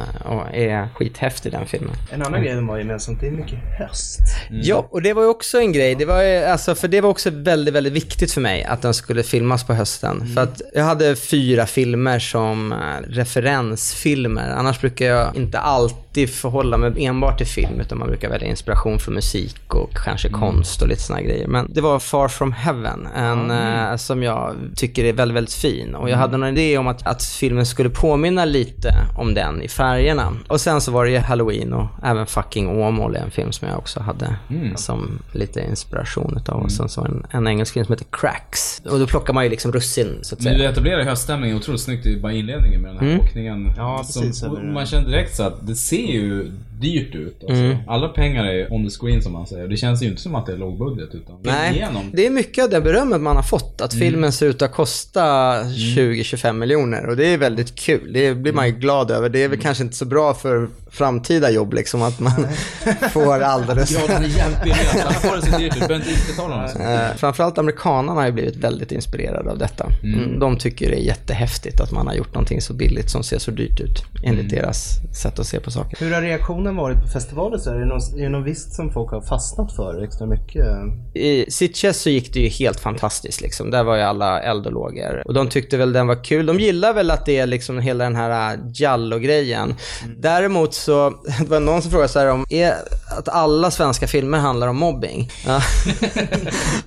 [0.53, 1.95] är skithäftig den filmen.
[2.11, 4.21] En annan grej de har gemensamt, det är mycket höst.
[4.51, 5.95] Ja, och det var ju också en grej.
[5.95, 9.23] Det var alltså, för det var också väldigt, väldigt viktigt för mig att den skulle
[9.23, 10.27] filmas på hösten.
[10.35, 12.77] För att jag hade fyra filmer som eh,
[13.09, 14.51] referensfilmer.
[14.51, 18.99] Annars brukar jag inte alltid förhålla mig enbart till film, utan man brukar välja inspiration
[18.99, 21.47] från musik och kanske konst och lite såna grejer.
[21.47, 25.95] Men det var Far From Heaven, en eh, som jag tycker är väldigt, väldigt fin.
[25.95, 29.69] Och jag hade någon idé om att, att filmen skulle påminna lite om den i
[29.69, 30.33] färgerna.
[30.49, 33.69] Och sen så var det ju Halloween och även Fucking Åmål är en film som
[33.69, 34.37] jag också hade
[34.77, 36.63] som lite inspiration utav.
[36.63, 38.83] Och sen så en, en engelsk film som heter Cracks.
[38.91, 40.71] Och då plockar man ju liksom russin så att Men du säga.
[40.71, 43.73] etablerar höststämningen otroligt snyggt i bara inledningen med den här åkningen.
[43.77, 47.37] Ja, precis, Som, man känner direkt så att det ser ju dyrt ut.
[47.41, 47.63] Alltså.
[47.63, 47.77] Mm.
[47.87, 49.69] Alla pengar är on the screen som man säger.
[49.69, 52.11] Det känns ju inte som att det är lågbudget utan Nej, igenom.
[52.13, 53.81] det är mycket av det berömmet man har fått.
[53.81, 55.21] Att filmen ser ut att kosta
[55.63, 57.07] 20-25 miljoner.
[57.07, 58.13] Och det är väldigt kul.
[58.13, 59.29] Det blir man ju glad över.
[59.29, 62.03] Det är väl kanske inte så bra för framtida jobb liksom.
[62.03, 62.47] Att man
[63.13, 63.91] får alldeles...
[63.91, 64.79] Ja, den är jävligt billig.
[64.81, 65.07] alltså.
[65.07, 65.81] Alla får det så dyrt ut.
[65.81, 66.81] Du behöver inte betala något.
[66.81, 69.87] Eh, framförallt amerikanerna har ju blivit väldigt inspirerade av detta.
[70.03, 70.39] Mm.
[70.39, 73.51] De tycker det är jättehäftigt att man har gjort någonting så billigt som ser så
[73.51, 74.05] dyrt ut.
[74.25, 75.97] Enligt deras sätt att se på saker.
[76.05, 77.71] Hur har reaktionen varit på festivaler så?
[77.71, 80.67] Är det något, är det något visst som folk har fastnat för extra mycket?
[81.15, 83.71] I Sitges så gick det ju helt fantastiskt liksom.
[83.71, 85.23] Där var ju alla eldologer.
[85.27, 86.47] Och de tyckte väl den var kul.
[86.47, 89.75] De gillar väl att det är liksom hela den här äh, Jallo-grejen.
[90.19, 92.75] Däremot så, det var någon som frågade så här om, är
[93.19, 95.31] att alla svenska filmer handlar om mobbing?
[95.47, 95.61] Ja.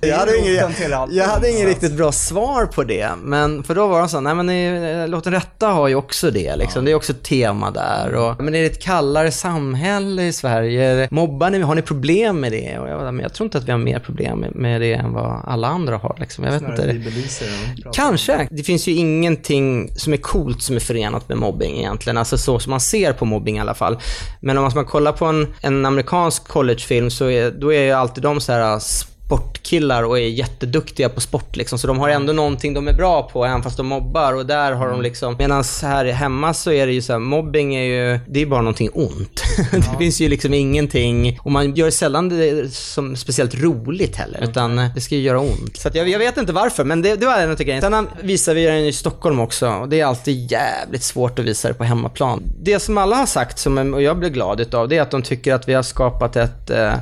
[0.00, 1.12] jag hade allt.
[1.12, 3.10] jag hade ingen riktigt bra svar på det.
[3.22, 6.30] Men för då var de så, nej men eh, Låt den rätta har ju också
[6.30, 6.84] det liksom.
[6.84, 8.14] Det är också ett tema där.
[8.14, 11.08] Och, men är det ett kallare samhälle i Sverige?
[11.10, 11.60] Mobbar ni?
[11.60, 12.78] Har ni problem med det?
[12.78, 15.12] Och jag, var, men jag tror inte att vi har mer problem med- det än
[15.12, 16.16] vad alla andra har.
[16.20, 16.44] Liksom.
[16.44, 17.10] Jag vet Snarare inte.
[17.10, 17.48] belyser.
[17.92, 18.48] Kanske.
[18.50, 22.16] Det finns ju ingenting som är coolt som är förenat med mobbing egentligen.
[22.18, 23.98] Alltså så som man ser på mobbing i alla fall.
[24.40, 27.92] Men om man kollar på en, en amerikansk amerikansk collegefilm så är, då är ju
[27.92, 28.78] alltid de så här
[29.26, 31.78] sportkillar och är jätteduktiga på sport liksom.
[31.78, 34.72] Så de har ändå någonting de är bra på även fast de mobbar och där
[34.72, 38.20] har de liksom, medan här hemma så är det ju så här, mobbing är ju,
[38.28, 39.42] det är bara någonting ont.
[39.70, 44.76] det finns ju liksom ingenting, och man gör sällan det som speciellt roligt heller, utan
[44.94, 45.76] det ska ju göra ont.
[45.76, 47.90] Så jag, jag vet inte varför, men det, det var en av grejerna.
[47.90, 51.68] Sen visar vi den i Stockholm också och det är alltid jävligt svårt att visa
[51.68, 52.42] det på hemmaplan.
[52.60, 55.22] Det som alla har sagt, som, och jag blir glad utav, det är att de
[55.22, 56.94] tycker att vi har skapat ett eh,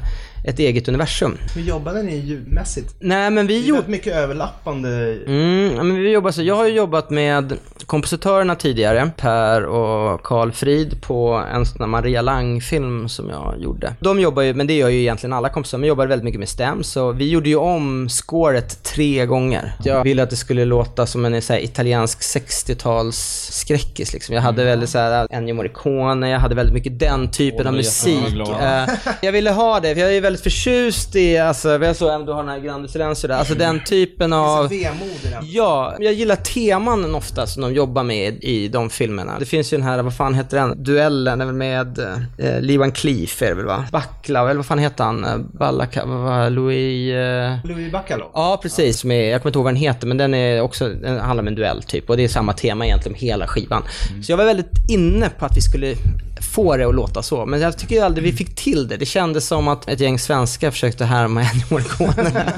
[0.44, 1.38] ett eget universum.
[1.55, 2.94] Hur jobbade ni ljudmässigt?
[3.00, 3.88] Nej men vi Det är gjorde...
[3.88, 5.18] mycket överlappande.
[5.26, 6.42] Mm, men vi jobbar så.
[6.42, 7.52] Jag har ju jobbat med
[7.92, 13.94] kompositörerna tidigare, Per och Carl Frid, på en sån här Maria Lang-film som jag gjorde.
[14.00, 16.48] De jobbar ju, men det gör ju egentligen alla kompositörer, men jobbar väldigt mycket med
[16.48, 19.72] stäm, så vi gjorde ju om scoret tre gånger.
[19.85, 24.35] Jag ville att det skulle låta som en så här, italiensk 60-tals skräckis liksom.
[24.35, 27.76] Jag hade väldigt så här Ennio Morricone, jag hade väldigt mycket den typen av Åh,
[27.76, 28.38] musik.
[28.61, 28.88] Eh,
[29.22, 32.42] jag ville ha det, för jag är väldigt förtjust i, alltså, jag såg ändå har
[32.42, 34.68] den här Grande Silencio där, alltså den typen av...
[34.68, 35.44] Vemod i den.
[35.46, 39.38] Ja, jag gillar teman ofta som de jobba med i de filmerna.
[39.38, 40.85] Det finns ju den här, vad fan heter den?
[40.85, 41.99] Duellen, är med
[42.38, 43.85] eh, Lee Van Cleef är det väl va?
[43.92, 45.25] Baclav, eller vad fan heter han?
[45.25, 46.05] Eh, Ballaka,
[46.49, 47.12] Louis...
[47.12, 47.57] Eh...
[47.64, 48.31] Louis Bacalov.
[48.35, 49.05] Ja, precis.
[49.05, 51.49] Med, jag kommer inte ihåg vad den heter, men den är också, den handlar om
[51.49, 52.11] en duell typ.
[52.11, 53.83] Och det är samma tema egentligen hela skivan.
[54.23, 55.95] Så jag var väldigt inne på att vi skulle
[56.44, 57.46] få det att låta så.
[57.46, 58.96] Men jag tycker ju aldrig vi fick till det.
[58.96, 62.52] Det kändes som att ett gäng svenskar försökte härma Ennio Morricone.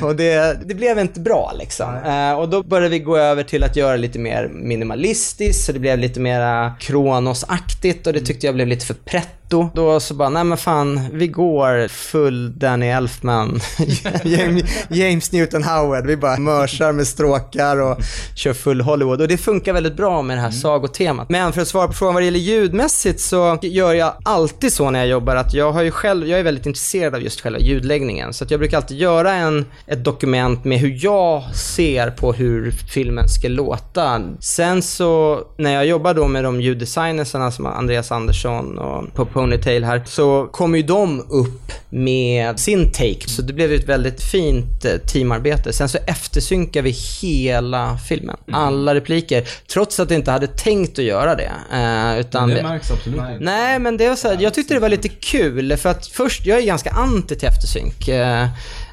[0.00, 1.94] och det, det blev inte bra liksom.
[1.94, 5.78] Eh, och då började vi gå över till att göra lite mer minimalistiskt, så det
[5.78, 9.45] blev lite mera Kronos-aktigt och det tyckte jag blev lite för pretto.
[9.48, 13.60] Då så bara, nej men fan, vi går full Danny Elfman,
[14.24, 16.06] James, James Newton Howard.
[16.06, 17.98] Vi bara mörsar med stråkar och
[18.34, 19.20] kör full Hollywood.
[19.20, 21.28] Och det funkar väldigt bra med det här sagotemat.
[21.28, 24.90] Men för att svara på frågan vad det gäller ljudmässigt så gör jag alltid så
[24.90, 27.58] när jag jobbar att jag har ju själv, jag är väldigt intresserad av just själva
[27.58, 28.32] ljudläggningen.
[28.32, 32.70] Så att jag brukar alltid göra en, ett dokument med hur jag ser på hur
[32.70, 34.22] filmen ska låta.
[34.40, 40.02] Sen så, när jag jobbar då med de ljuddesignersarna som Andreas Andersson och Ponytail här,
[40.06, 43.28] så kommer ju de upp med sin take.
[43.28, 45.72] Så det blev ett väldigt fint eh, teamarbete.
[45.72, 46.90] Sen så eftersynkar vi
[47.22, 48.36] hela filmen.
[48.52, 49.48] Alla repliker.
[49.72, 51.52] Trots att jag inte hade tänkt att göra det.
[51.72, 53.38] Eh, utan Det märks absolut inte.
[53.40, 56.46] Nej, men det var så här, jag tyckte det var lite kul för att först,
[56.46, 58.08] jag är ganska anti till eftersynk.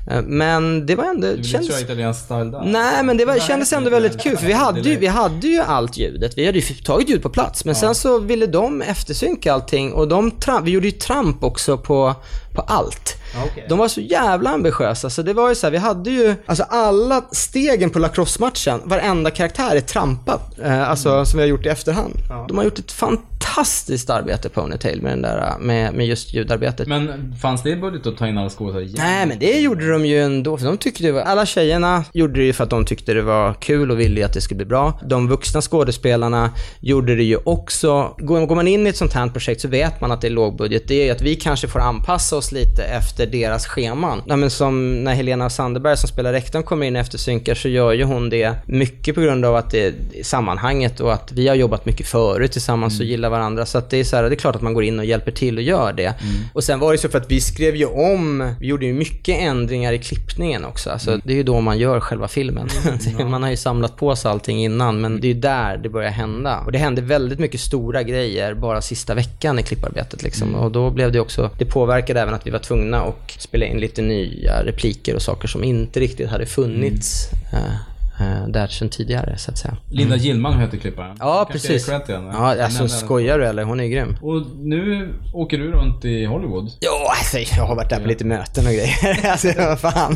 [0.08, 2.64] Eh, Men det var ändå, Du inte köra italiensk style där?
[2.66, 5.60] Nej, men det var, kändes ändå väldigt kul för vi hade, ju, vi hade ju
[5.60, 6.38] allt ljudet.
[6.38, 7.66] Vi hade ju tagit ljud på plats.
[7.66, 10.32] Men sen så ville de eftersynka allting och de,
[10.64, 12.16] vi gjorde ju tramp också på,
[12.54, 13.18] på allt.
[13.46, 13.66] okej.
[13.70, 16.64] De var så jävla ambitiösa så det var ju så här, vi hade ju, alltså
[16.70, 20.60] alla stegen på lacrosse-matchen, varenda karaktär är trampat.
[20.60, 22.14] Eh, alltså som vi har gjort i efterhand.
[22.48, 26.88] De har gjort ett fantastiskt arbete på Ponytail med den där, med, med just ljudarbetet.
[26.88, 28.96] Men fanns det i budget att ta in alla skådespelare igen?
[28.98, 30.58] Nej, men det gjorde de ju ändå.
[30.58, 33.22] För de tyckte det var, alla tjejerna gjorde det ju för att de tyckte det
[33.22, 35.00] var kul och ville att det skulle bli bra.
[35.06, 38.16] De vuxna skådespelarna gjorde det ju också.
[38.18, 40.32] Går, går man in i ett sånt här projekt så vet man att det är
[40.32, 40.88] lågbudget.
[40.88, 44.22] Det är ju att vi kanske får anpassa oss lite efter deras scheman.
[44.28, 47.94] Ja, men som när Helena Sandberg som spelar rektorn kommer in efter synkar så gör
[47.94, 51.56] ju hon det mycket på grund av att det är sammanhanget och att vi har
[51.56, 53.66] jobbat mycket förut tillsammans och gillar varandra.
[53.66, 55.32] Så att det är så här, det är klart att man går in och hjälper
[55.32, 56.14] till och gör det.
[56.54, 59.40] Och sen var det så för att vi skrev ju om, vi gjorde ju mycket
[59.40, 60.90] ändringar i klippningen också.
[60.90, 62.70] Alltså, Det är ju då man gör själva filmen.
[63.30, 66.12] man har ju samlat på sig allting innan men det är ju där det börjar
[66.12, 66.60] hända.
[66.66, 70.56] Och det hände väldigt mycket stora grejer bara sista veckan i klipparbetet liksom.
[70.56, 73.78] Och då blev det också, det påverkade även att vi var tvungna att spela in
[73.80, 77.76] lite nya repliker och saker som inte riktigt hade funnits eh,
[78.20, 79.78] eh, där sedan tidigare så att säga.
[79.90, 81.18] Linda Gillman heter klipparen.
[81.20, 81.90] Ja, Kanske precis.
[81.90, 82.30] henne.
[82.34, 83.64] Ja, alltså skojar du eller?
[83.64, 84.18] Hon är grym.
[84.22, 86.72] Och nu åker du runt i Hollywood.
[86.80, 89.28] Ja, alltså, jag har varit där på lite möten och grejer.
[89.32, 90.16] alltså, vad fan.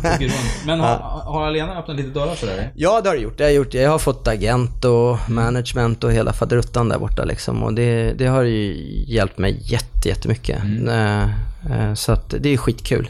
[0.65, 2.71] Men har, har Alena öppnat lite dörrar för dig?
[2.75, 3.37] Ja, det har det gjort.
[3.37, 3.73] Det har gjort.
[3.73, 7.63] jag har fått agent och management och hela faderuttan där borta liksom.
[7.63, 8.75] Och det, det har ju
[9.07, 10.63] hjälpt mig jätte, jättemycket.
[10.87, 11.29] Eh, eh,
[11.95, 13.09] Så att det är skitkul.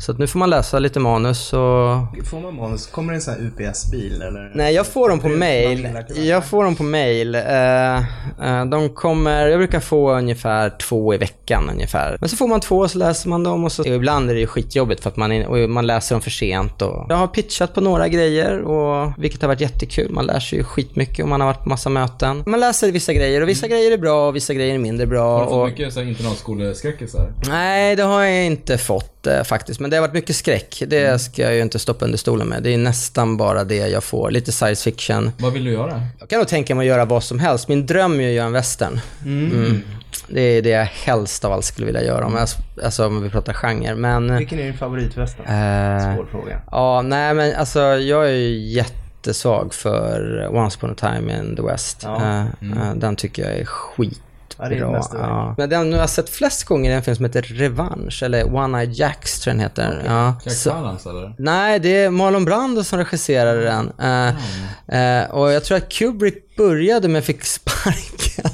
[0.00, 2.26] Så att nu får man läsa lite manus och...
[2.30, 2.86] Får man manus?
[2.86, 4.52] Kommer det en sån här UPS-bil eller?
[4.54, 5.88] Nej, jag får dem på mail.
[6.14, 7.34] Jag får dem på mail.
[7.34, 12.16] Eh, eh, De kommer, jag brukar få ungefär två i veckan ungefär.
[12.20, 13.84] Men så får man två och så läser man dem och så...
[13.86, 17.06] Ibland är det ju skitjobbigt för att man, är, man läser dem för sent och...
[17.08, 20.12] Jag har pitchat på några grejer och vilket har varit jättekul.
[20.12, 22.42] Man lär sig ju skitmycket och man har varit på massa möten.
[22.46, 25.32] Man läser vissa grejer och vissa grejer är bra och vissa grejer är mindre bra.
[25.32, 25.68] Har du fått och...
[25.68, 27.32] mycket internatskoleskräckisar?
[27.48, 29.80] Nej, det har jag inte fått eh, faktiskt.
[29.80, 30.82] Men det har varit mycket skräck.
[30.86, 32.62] Det ska jag ju inte stoppa under stolen med.
[32.62, 34.30] Det är nästan bara det jag får.
[34.30, 35.30] Lite science fiction.
[35.38, 36.02] Vad vill du göra?
[36.18, 37.68] Jag kan nog tänka mig att göra vad som helst.
[37.68, 39.00] Min dröm är att göra en western.
[39.24, 39.82] Mm.
[40.28, 42.48] Det är det jag helst av allt skulle vilja göra om, jag,
[42.84, 43.94] alltså, om vi pratar genre.
[43.94, 44.36] Men...
[44.36, 45.44] Vilken är din favoritvästen?
[45.44, 46.60] Eh, Svår fråga.
[46.70, 51.62] Ja, nej men alltså jag är ju jättesvag för Once upon a time in the
[51.62, 52.00] West.
[52.02, 52.16] Ja.
[52.16, 54.22] Eh, eh, den tycker jag är skit.
[54.58, 55.02] Ja, det är Bra.
[55.12, 55.54] Ja.
[55.58, 58.78] Men den jag har sett flest gånger är en film som heter Revanche, eller One
[58.82, 60.02] Eye Jacks tror jag den heter.
[60.06, 60.34] Ja.
[60.44, 61.34] Jack Så- Palance eller?
[61.38, 63.92] Nej, det är Marlon Brando som regisserade den.
[63.98, 68.44] Eh, eh, och jag tror att Kubrick började men fick sparken.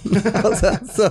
[0.44, 1.08] och sen så,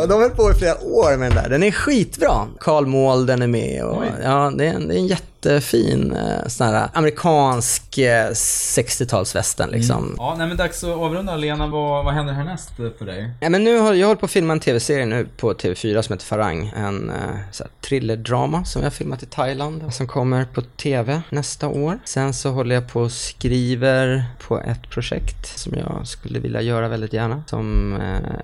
[0.00, 1.48] och de höll på i flera år med den där.
[1.48, 2.46] Den är skitbra.
[2.60, 5.06] Carl Malden är med och ja, det är en, det är en
[5.44, 10.14] jättefin eh, sån här amerikansk eh, 60-talsvästern liksom.
[10.18, 11.36] Ja, nej men dags att avrunda.
[11.36, 13.30] Lena, vad, vad händer härnäst för dig?
[13.40, 16.12] Ja, men nu har jag hållit på att filma en tv-serie nu på TV4 som
[16.12, 16.72] heter Farang.
[16.76, 17.16] En eh,
[17.52, 21.98] så här, thrillerdrama som jag har filmat i Thailand som kommer på TV nästa år.
[22.04, 26.88] Sen så håller jag på och skriver på ett projekt som jag skulle vilja göra
[26.88, 27.42] väldigt gärna.
[27.46, 27.96] Som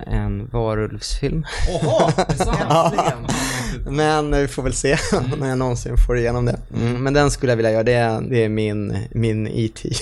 [0.07, 1.47] en varulvsfilm.
[1.69, 3.33] Jaha, det är sant?
[3.91, 4.97] Men eh, vi får väl se
[5.39, 6.59] när jag någonsin får igenom det.
[6.75, 7.83] Mm, men den skulle jag vilja göra.
[7.83, 9.91] Det är, det är min, min E.T.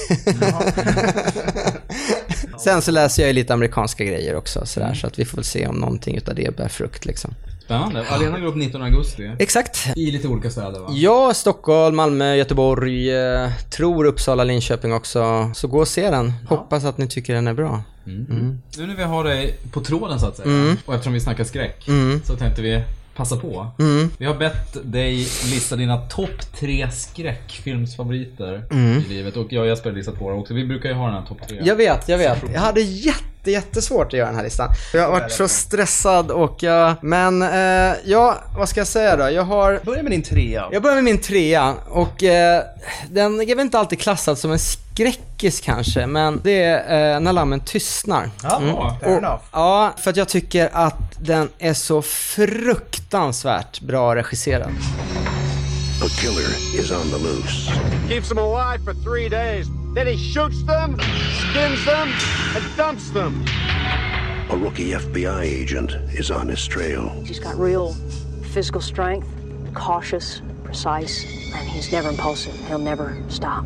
[2.58, 5.44] Sen så läser jag ju lite amerikanska grejer också sådär, så att vi får väl
[5.44, 7.34] se om någonting utav det bär frukt liksom.
[7.64, 8.06] Spännande.
[8.08, 9.30] Alena går upp 19 augusti.
[9.38, 9.78] Exakt.
[9.96, 10.88] I lite olika städer va?
[10.90, 15.50] Ja, Stockholm, Malmö, Göteborg, eh, tror Uppsala, Linköping också.
[15.54, 16.32] Så gå och se den.
[16.48, 17.82] Hoppas att ni tycker den är bra.
[18.04, 20.76] Nu när vi har dig på tråden så att säga, Mm.
[20.86, 21.86] och eftersom vi snackar skräck,
[22.24, 22.82] så tänkte vi
[23.16, 23.66] passa på.
[23.78, 24.10] Mm.
[24.18, 25.16] Vi har bett dig
[25.50, 28.62] lista dina topp tre skräckfilmsfavoriter
[29.06, 30.54] i livet och jag och Jesper har listat våra också.
[30.54, 31.60] Vi brukar ju ha den här topp tre.
[31.64, 32.44] Jag vet, jag vet.
[32.52, 34.70] Jag hade jätte, jättesvårt att göra den här listan.
[34.92, 36.94] Jag har varit så stressad och jag...
[37.02, 39.30] Men, eh, ja, vad ska jag säga då?
[39.30, 39.80] Jag har...
[39.84, 40.68] Börja med din trea.
[40.72, 42.62] Jag börjar med min trea och eh,
[43.10, 47.32] den är väl inte alltid klassad som en skräckis kanske, men det är eh, När
[47.32, 48.30] lammen tystnar.
[48.42, 49.42] Ja, fair enough.
[49.52, 54.70] Ja, för att jag tycker att den är så fruktansvärt bra regisserad.
[56.02, 57.72] A killer is on the loose.
[58.08, 59.66] Keeps them alive for three days.
[59.94, 60.98] Then he shoots them,
[61.54, 62.08] skins them,
[62.54, 63.44] and dumps them.
[64.50, 67.08] A rookie FBI agent is on his trail.
[67.24, 67.94] He's got real
[68.52, 69.26] physical strength,
[69.74, 72.54] cautious, precise, and he's never impulsive.
[72.68, 73.64] He'll never stop.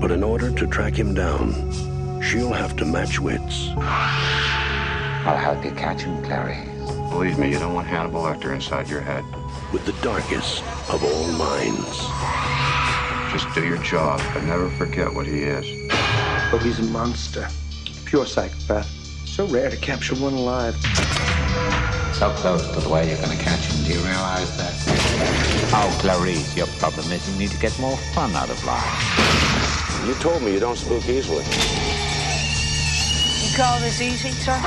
[0.00, 1.52] But in order to track him down,
[2.22, 3.68] she'll have to match wits.
[3.76, 6.64] I'll help you catch him, Clary.
[7.10, 9.24] Believe me, you don't want Hannibal Lecter inside your head.
[9.72, 12.06] with the darkest of all minds.
[13.32, 15.99] Just do your job, but never forget what he is.
[16.52, 17.46] Oh, he's a monster.
[18.06, 18.88] Pure psychopath.
[19.24, 20.74] So rare to capture one alive.
[22.12, 23.84] So close to the way you're going to catch him.
[23.84, 24.74] Do you realize that?
[25.72, 30.04] Oh, Clarice, your problem is you need to get more fun out of life.
[30.04, 31.44] You told me you don't spook easily.
[33.46, 34.58] You call this easy, sir?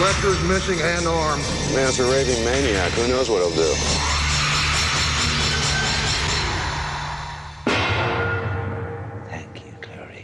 [0.00, 1.46] Lecter's missing hand arms.
[1.74, 2.90] Man's a raving maniac.
[2.92, 4.05] Who knows what he'll do?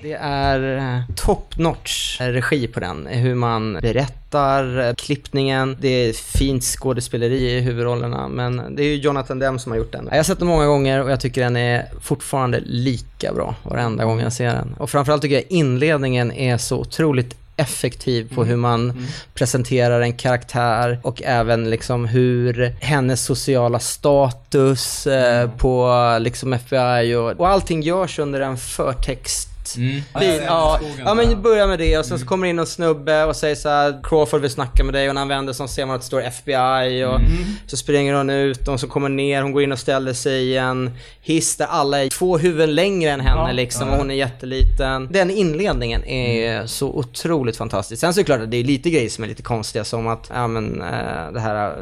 [0.02, 3.06] Det är eh, top notch regi på den.
[3.06, 8.28] Hur man berättar, eh, klippningen, det är fint skådespeleri i huvudrollerna.
[8.28, 10.08] Men det är ju Jonathan Demme som har gjort den.
[10.10, 14.04] Jag har sett den många gånger och jag tycker den är fortfarande lika bra varenda
[14.04, 14.74] gång jag ser den.
[14.78, 21.00] Och framförallt tycker jag inledningen är så otroligt effektiv på hur man presenterar en karaktär
[21.02, 28.18] och även liksom hur hennes sociala status eh, på liksom FBI och, och allting görs
[28.18, 30.02] under en förtext Mm.
[30.20, 31.14] Bil, ja, ja, där.
[31.14, 33.68] men börja med det och sen så kommer det in en snubbe och säger så
[33.68, 36.06] här: Crawford vill snacka med dig och när han vänder sig ser man att det
[36.06, 37.20] står FBI och
[37.66, 40.56] så springer hon ut och så kommer ner, hon går in och ställer sig i
[40.56, 45.08] en hiss där alla är två huvuden längre än henne liksom och hon är jätteliten.
[45.10, 48.00] Den inledningen är så otroligt fantastisk.
[48.00, 50.06] Sen så är det klart att det är lite grejer som är lite konstiga som
[50.08, 51.76] att, ja men äh, det här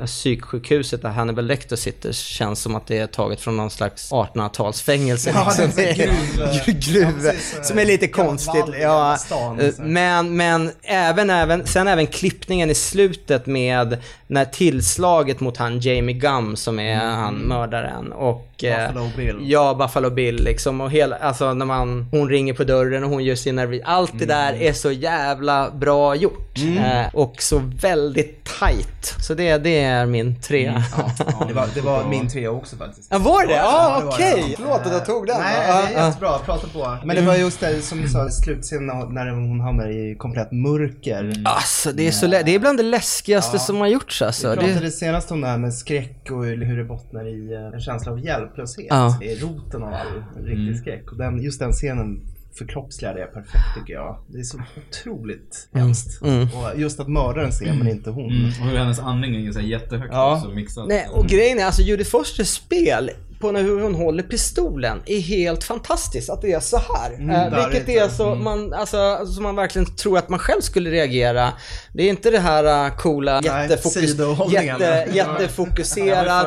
[0.00, 4.12] äh, psyksjukhuset där Hannibal Lecter sitter känns som att det är taget från någon slags
[4.12, 5.30] 1800-talsfängelse.
[5.34, 6.44] Ja, det är liksom.
[6.44, 8.64] gruv- gruv Precis, som är lite konstigt.
[8.80, 9.58] Ja, så.
[9.78, 16.16] men, men även, även, sen även klippningen i slutet med när tillslaget mot han Jamie
[16.16, 18.55] Gum som är han mördaren och...
[18.64, 19.36] eh, Buffalo Bill.
[19.40, 23.24] Ja, Buffalo Bill liksom och hela, alltså när man, hon ringer på dörren och hon
[23.24, 23.82] gör sin nervi.
[23.84, 26.58] Allt det där är så jävla bra gjort.
[26.78, 29.14] Eh, och så väldigt tight.
[29.20, 30.84] Så det, det är min trea.
[31.40, 33.08] Ja, det var, det var min trea också faktiskt.
[33.10, 33.52] Ja, var det?
[33.52, 34.44] Ja, det var okej.
[34.50, 34.56] det.
[34.56, 35.40] Förlåt att jag tog den.
[35.40, 35.98] Nej, Ja, det ja.
[36.00, 36.38] är jättebra.
[36.38, 36.96] Prata på.
[37.04, 41.32] Men det var just det som du sa, slutscenen när hon hamnar i komplett mörker.
[41.44, 44.50] Alltså det är så det är bland det läskigaste som har gjorts alltså.
[44.50, 47.74] Vi Det, pratade senast om det här med skräck och hur det bottnar i eh,
[47.74, 48.86] en känsla av hjälplöshet.
[48.88, 49.18] Ja.
[49.20, 51.12] Är roten av all riktig skräck.
[51.12, 52.20] Och den, just den scenen
[52.58, 54.18] förkroppsligar det perfekt tycker jag.
[54.28, 56.22] Det är så otroligt hemskt.
[56.22, 58.30] Och just att mördaren ser men inte hon.
[58.30, 58.46] Mm.
[58.48, 60.36] Och hur hennes andning är så jättehögt Ja.
[60.36, 60.88] också mixat.
[60.88, 65.20] nej, och grejen är alltså Judy Fosters spel på när hur hon håller pistolen är
[65.20, 67.12] helt fantastiskt att det är så här.
[67.12, 70.90] eh, där vilket är så man, alltså, så man verkligen tror att man själv skulle
[70.90, 71.52] reagera.
[71.92, 75.06] Det är inte det här uh, coola, Nej, jättefokus, jätte,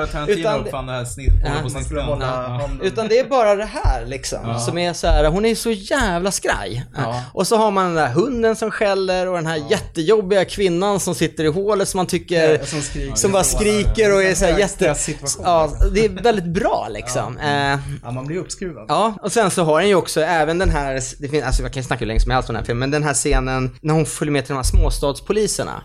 [0.04, 1.32] att Tarantino Utan, det här snitt,
[2.06, 2.70] hålla Ja.
[2.84, 4.60] Utan det är bara det här liksom.
[4.60, 6.86] Som är så här, hon är så jävla skraj.
[7.34, 11.16] Och så har man den där hunden som skäller och den här jättejobbiga kvinnan som
[11.16, 13.16] sitter i hålet som man tycker, Ja, som skriker.
[13.16, 14.96] som bara skriker och är så här jätte...
[15.44, 17.38] Ja, det är väldigt bra liksom.
[17.38, 18.86] Eh, Ja, man blir uppskruvad.
[18.88, 21.74] Ja, och sen så har den ju också även den här, det finns, alltså jag
[21.74, 23.94] kan snacka hur länge som helst om den här filmen, men den här scenen när
[23.94, 25.84] hon följer med till de här småstadspoliserna.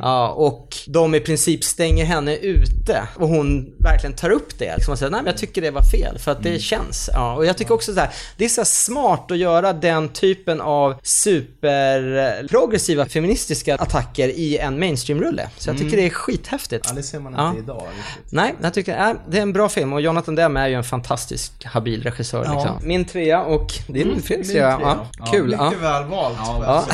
[0.00, 3.08] Ja, och de i princip stänger henne ute.
[3.16, 4.74] Och hon verkligen tar upp det.
[4.76, 7.10] Liksom och säger, nej men jag tycker det var fel, för att det känns.
[7.12, 10.08] Ja, och jag tycker också så här, det är så här smart att göra den
[10.08, 15.48] typen av superprogressiva feministiska attacker i en mainstream-rulle.
[15.58, 16.86] Så jag tycker det är skithäftigt.
[16.88, 17.48] Ja, det ser man Ja.
[17.48, 18.32] inte idag riktigt.
[18.32, 20.84] Nej, jag tycker äh, det är en bra film och Jonathan Dem är ju en
[20.84, 22.52] fantastisk habil regissör Ja.
[22.54, 22.88] liksom.
[22.88, 24.78] Min trea och det är Mm, Fredriks min trea.
[25.18, 25.52] Ja, kul.
[25.58, 25.64] Ja.
[25.64, 26.36] Mycket väl valt.
[26.38, 26.84] Ja, Ja.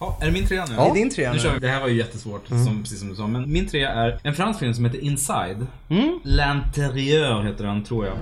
[0.00, 0.74] Ja, är det min trea nu?
[0.76, 1.36] Det är din trea nu.
[1.36, 1.42] nu.
[1.42, 1.58] Kör vi.
[1.58, 2.64] Det här var ju jättesvårt, Mm.
[2.64, 3.26] som, precis som du sa.
[3.26, 5.66] Men min trea är en fransk film som heter Inside.
[5.90, 6.18] Mm.
[6.24, 8.14] L'Intérieur heter den, tror jag.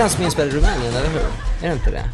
[0.00, 1.20] Den som är inspelad i Rumänien, eller hur?
[1.62, 2.04] Är det inte det?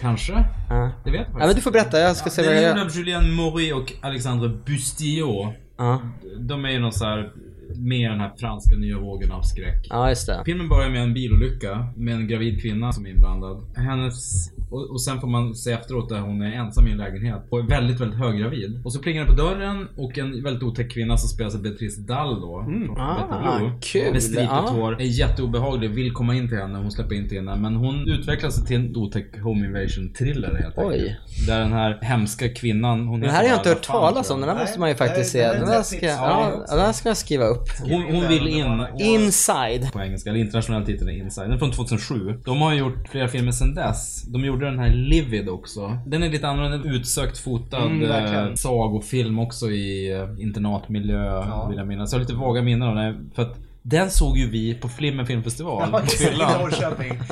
[0.00, 0.44] Kanske?
[0.68, 0.90] Ja.
[1.04, 2.84] Det vet jag Ja, men du får berätta, jag ska se vad Den jag gör.
[2.84, 5.52] av Julien Maury och Alexandre Bustillo.
[5.78, 6.00] Ja.
[6.38, 7.32] De är ju någon så här
[7.76, 9.86] med den här franska nya vågen av skräck.
[9.90, 10.42] Ja, just det.
[10.44, 13.64] Filmen börjar med en bilolycka med en gravid kvinna som är inblandad.
[13.76, 14.50] Hennes...
[14.76, 17.58] Och, och sen får man se efteråt där hon är ensam i en lägenhet och
[17.58, 18.80] är väldigt, väldigt höggravid.
[18.84, 21.96] Och så plingar det på dörren och en väldigt otäck kvinna som spelas av Beatrice
[21.96, 22.62] Dahl då.
[22.64, 23.72] Från Ah, Blue.
[23.80, 24.12] kul.
[24.12, 24.70] Med stripat Ja.
[24.72, 25.00] hår.
[25.00, 26.78] Är jätteobehaglig, vill komma in till henne.
[26.78, 27.60] Hon släpper inte in henne.
[27.60, 30.84] Men hon utvecklar sig till en otäck home invasion thriller helt Oj.
[30.94, 31.46] enkelt.
[31.46, 34.48] Där den här hemska kvinnan, hon Den här har jag inte hört talas om, den
[34.50, 35.42] här måste man ju faktiskt se.
[35.42, 37.68] den är Den här ska, ja, den här ska jag skriva upp.
[37.82, 38.86] Hon, hon vill in.
[39.00, 39.92] Inside.
[39.92, 41.44] På engelska, eller internationell titel är Inside.
[41.46, 42.34] Den är från 2007.
[42.44, 44.22] De har gjort flera filmer sedan dess.
[44.22, 45.98] De gjorde den här Livid också.
[46.06, 51.86] Den är lite annorlunda, utsökt fotad Mm, eh, sagofilm också i eh, internatmiljö vill jag
[51.86, 52.12] minnas.
[52.12, 53.30] Jag har lite vaga minnen av den.
[53.34, 55.88] För att den såg ju vi på Flimmer filmfestival.
[55.92, 56.00] Ja.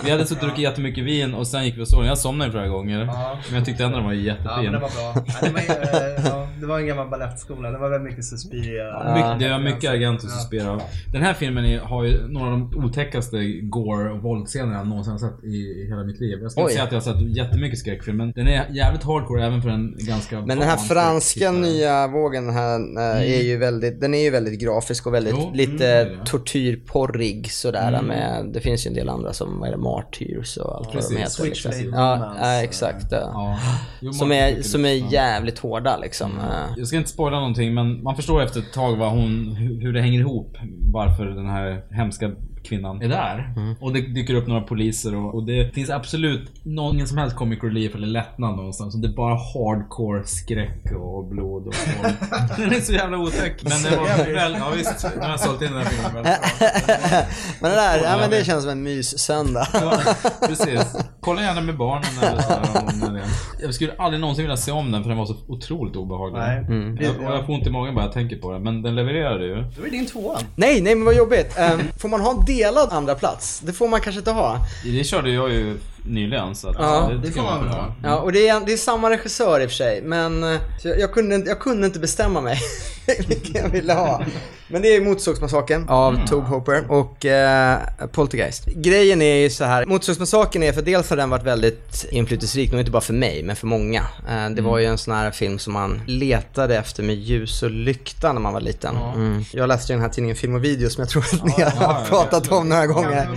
[0.05, 2.09] Vi hade suttit och druckit jättemycket vin och sen gick vi och såg den.
[2.09, 2.99] Jag somnade flera gånger.
[3.05, 3.39] Ja.
[3.49, 4.65] Men jag tyckte ändå den var Ja, jättefin.
[4.65, 5.25] men det var bra.
[5.27, 7.71] Ja, det, var, eh, ja, det var en gammal balettskola.
[7.71, 9.15] Det var väldigt mycket Suspiria.
[9.15, 10.81] Mycket, det är mycket Agent och Suspira.
[11.13, 15.13] Den här filmen är, har ju några av de otäckaste gore och våldsscener jag någonsin
[15.13, 16.39] har sett i, i hela mitt liv.
[16.43, 19.47] Jag ska inte säga att jag har sett jättemycket skräckfilm, men den är jävligt hardcore
[19.47, 24.01] även för en ganska Men den här franska nya vågen här eh, är ju väldigt,
[24.01, 26.27] den är ju väldigt grafisk och väldigt Jo, lite mm, det är det.
[26.27, 28.07] tortyrporrig sådär Mm.
[28.07, 30.93] med, det finns ju en del andra som, vad är det, Martyrs och allt vad
[30.95, 31.11] Precis.
[31.11, 31.31] de heter.
[31.31, 31.95] Switchblade Liksom.
[31.99, 33.07] Ja, ja, exakt.
[33.11, 33.31] Ja.
[33.35, 33.59] Ja.
[34.01, 36.31] Jo, Som är, som är jävligt hårda liksom.
[36.77, 40.01] Jag ska inte spoila någonting men man förstår efter ett tag vad hon, hur det
[40.01, 40.57] hänger ihop.
[40.93, 42.31] Varför den här hemska
[42.65, 43.53] kvinnan är där.
[43.57, 43.75] Mm.
[43.81, 47.63] Och det dyker upp några poliser och, och det finns absolut någon, som helst comic
[47.63, 48.95] relief eller lättnad någonstans.
[48.95, 52.15] Det är bara hardcore skräck och blod och våld.
[52.57, 53.63] Den är så jävla otäck.
[53.63, 55.07] Men det var väl, ja visst.
[55.15, 57.19] Nu har jag sålt in den här filmen väldigt bra.
[57.61, 59.69] men det där, ja men det känns som en mys-söndag.
[59.73, 60.01] Ja,
[60.49, 60.97] precis.
[61.21, 62.61] Kolla gärna med barnen eller så här,
[63.07, 63.27] om det är.
[63.63, 66.39] Jag skulle aldrig någonsin vilja se om den för den var så otroligt obehaglig.
[66.39, 66.59] Nej.
[66.59, 66.99] Mm.
[67.01, 68.63] Jag, och jag får ont i magen bara jag tänker på den.
[68.63, 69.55] Men den levererade ju.
[69.77, 70.39] Då är din tvåa.
[70.57, 71.59] Nej, nej men vad jobbigt.
[71.59, 73.61] Eh, får man ha en delad andra plats?
[73.65, 74.59] Det får man kanske inte ha.
[74.85, 77.95] Det körde jag ju nyligen så att Ja, det, det får man väl ha.
[78.03, 80.99] Ja, och det är, det är samma regissör i och för sig, men eh, jag,
[81.01, 82.59] jag, kunde, inte- jag kunde inte bestämma mig
[83.29, 84.23] vilken jag ville ha.
[84.69, 86.27] Men det är Motorsågsmassakern av Mm.
[86.27, 87.79] Tobe Hooper och eh,
[88.13, 88.67] Poltergeist.
[88.67, 92.81] Grejen är ju så här, Motorsågsmassakern är för dels har den varit väldigt inflytelserik, nog
[92.81, 94.01] inte bara för mig, men för många.
[94.29, 97.71] Eh, det var ju en sån här film som man letade efter med ljus och
[97.71, 98.97] lykta när man var liten.
[99.15, 99.45] Mm.
[99.53, 101.61] Jag läste ju den här tidningen Film och Video som jag tror att ni har
[101.61, 103.29] ja, ja, pratat om några gånger.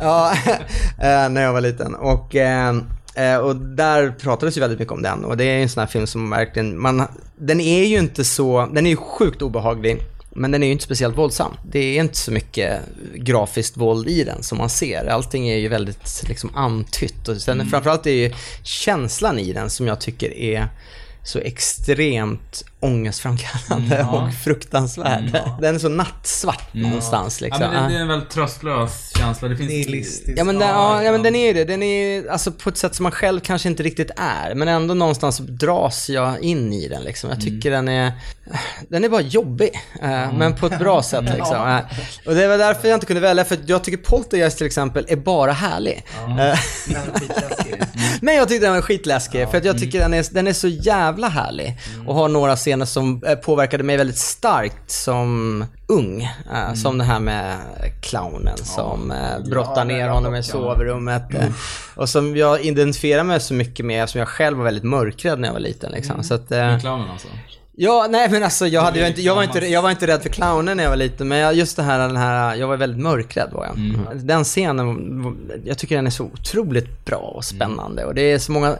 [0.00, 0.32] Ja,
[0.98, 1.94] eh, när jag var liten.
[1.94, 2.76] Och, eh,
[3.14, 5.24] eh, och där pratades ju väldigt mycket om den.
[5.24, 7.02] Och det är en sån här film som verkligen, man,
[7.36, 10.02] den är ju inte så, den är ju sjukt obehaglig.
[10.30, 11.56] Men den är ju inte speciellt våldsam.
[11.64, 12.80] Det är inte så mycket
[13.14, 15.06] grafiskt våld i den som man ser.
[15.06, 17.28] Allting är ju väldigt liksom antytt.
[17.28, 20.68] Och sen framförallt är ju känslan i den som jag tycker är
[21.22, 24.22] så extremt ångestframkallande Mm, ja.
[24.28, 25.38] och fruktansvärd.
[25.60, 27.70] Den är så nattsvart någonstans Ja, liksom.
[27.72, 29.48] men det, det är en väldigt tröstlös känsla.
[29.48, 29.68] Det finns...
[29.70, 30.38] Nihilistisk.
[30.38, 31.64] Ja men, den, ja, ja men den är ju det.
[31.64, 34.54] Den är alltså på ett sätt som man själv kanske inte riktigt är.
[34.54, 37.30] Men ändå någonstans dras jag in i den liksom.
[37.30, 38.12] Jag tycker den är,
[38.88, 39.70] den är bara jobbig.
[40.02, 41.68] eh, Men på ett bra sätt liksom.
[41.68, 41.78] Eh,
[42.26, 43.44] Och det var därför jag inte kunde välja.
[43.44, 46.02] För jag tycker Poltergeist till exempel är bara härlig.
[46.38, 46.58] Eh.
[48.22, 49.48] Men jag tyckte den var skitläskig.
[49.50, 51.78] För att jag tycker den är, den är så jävla härlig.
[52.06, 56.22] Och har några scener som eh, påverkade mig väldigt starkt som ung.
[56.52, 57.56] Eh, Som det här med
[58.02, 61.34] clownen som eh, brottar ner honom i sovrummet.
[61.34, 61.44] eh,
[61.96, 65.48] Och som jag identifierar mig så mycket med, som jag själv var väldigt mörkrädd när
[65.48, 65.92] jag var liten.
[65.92, 66.22] Liksom.
[66.22, 67.28] Så att, Med clownen alltså.
[67.76, 70.22] Ja, nej men alltså jag, hade, jag, inte, jag, var inte, jag var inte rädd
[70.22, 73.02] för clownen när jag var liten, men just det här, den här, jag var väldigt
[73.02, 73.76] mörkrädd var jag.
[74.16, 78.52] Den scenen, jag tycker den är så otroligt bra och spännande och det är så
[78.52, 78.76] många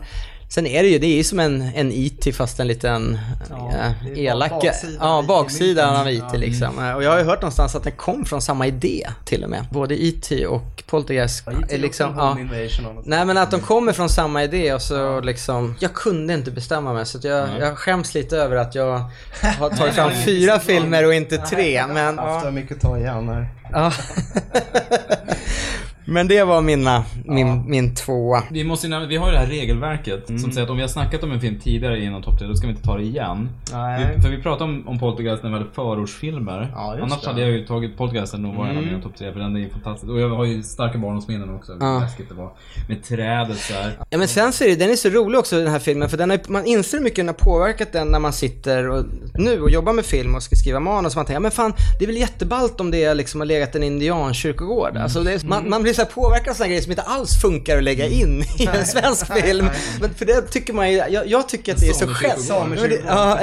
[0.55, 3.18] Sen är det ju, det är ju som en, en IT fast en liten
[3.51, 4.51] Ja, är elak...
[4.51, 6.11] baksidan Ja, av IT baksidan av.
[6.11, 6.78] IT liksom.
[6.96, 9.66] Och jag har ju hört någonstans att den kom från samma idé till och med.
[9.72, 12.14] Både IT och Poltergeist Ja, IT är liksom...
[12.14, 15.20] home Ja, invasion av något Nej men att de kommer från samma idé och så
[15.20, 18.98] liksom, jag kunde inte bestämma mig så jag, jag skäms lite över att jag
[19.59, 21.86] har tagit fram fyra filmer och inte tre.
[21.86, 22.51] Men, Haft ja.
[22.51, 23.48] mycket att ta igen här.
[26.11, 26.15] Ja.
[26.15, 28.43] men det var mina, min, min tvåa.
[28.51, 30.39] Vi, måste, vi har ju det här regelverket Mm.
[30.43, 32.55] som säger att om vi har snackat om en film tidigare inom topp 3 då
[32.55, 33.49] ska vi inte ta det igen.
[33.73, 34.13] Nej.
[34.17, 36.73] Vi, för vi pratade om, om Poltergeist när vi hade förortsfilmer.
[36.75, 37.29] Ja, just Annars det.
[37.29, 38.89] hade jag ju tagit Poltergeisten och var en av Mm.
[38.91, 40.13] mina topp 3 för den är ju fantastisk.
[40.13, 41.73] Och jag har ju starka barndomsminnen också.
[41.81, 42.01] Ja.
[42.01, 42.51] läskigt det var.
[42.89, 43.93] Med trädet så här.
[44.11, 46.17] Ja men sen så är det, den är så rolig också den här filmen för
[46.17, 49.05] den har, man inser hur mycket den har påverkat den när man sitter och,
[49.35, 51.17] nu och jobbar med film och ska skriva manus.
[51.17, 53.83] Man tänker, ja men fan det är väl jätteballt om det liksom har legat en
[53.83, 54.97] indiankyrkogård.
[54.97, 57.40] Alltså det är, man, man blir så här påverkad av sådana grejer som inte alls
[57.40, 59.70] funkar att lägga in i en svensk film.
[60.01, 62.40] Men för det tycker man ju, jag, jag tycker att det är så själv...
[62.80, 63.38] Men det- Ja,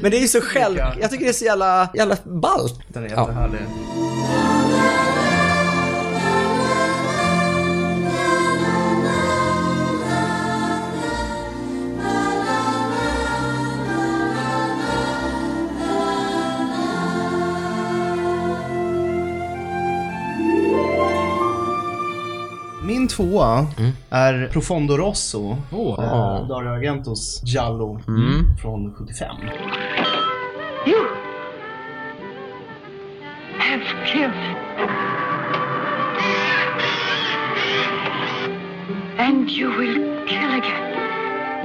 [0.00, 2.80] men det är ju så själv, jag tycker det är så jävla, jävla ballt.
[2.88, 3.48] Den är Ja.
[23.08, 23.66] Min tvåa
[24.10, 25.56] är Profondo Rosso.
[25.72, 26.04] Åh.
[26.04, 28.56] eh, Dario Argentos Giallo Mm.
[28.62, 29.36] från 75.
[30.86, 31.06] You
[33.58, 33.82] have
[34.12, 34.32] killed.
[39.18, 40.94] And you will kill again.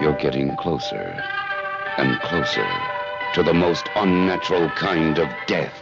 [0.01, 1.23] You're getting closer
[1.97, 2.67] and closer
[3.35, 5.73] to the most unnatural kind of death.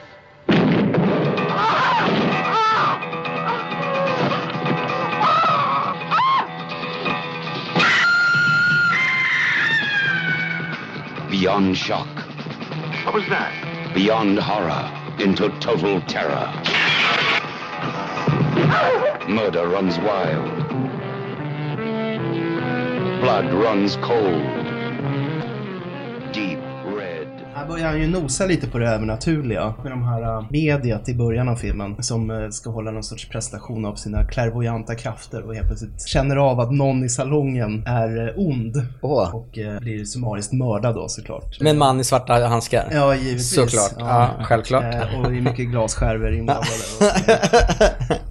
[11.42, 12.08] Beyond shock,
[13.04, 13.96] What was that?
[13.96, 14.88] beyond horror,
[15.18, 16.54] into total terror.
[19.28, 20.68] Murder runs wild.
[23.22, 24.61] Blood runs cold.
[27.72, 31.50] Börjar han ju nosa lite på det övernaturliga med de här uh, mediet i början
[31.50, 35.68] av filmen som eh, ska hålla någon sorts prestation av sina klärvoajanta krafter och helt
[35.68, 39.36] plötsligt känner av att någon i salongen är eh, ond Åh.
[39.36, 39.50] och
[39.82, 41.62] blir summariskt mördad då såklart.
[41.62, 42.88] Med en man i svarta handskar.
[42.92, 43.56] Ja, givetvis.
[43.56, 43.94] Såklart.
[44.00, 44.84] Ja, självklart.
[44.84, 46.72] Eh, och det är mycket glasskärvor inblandade.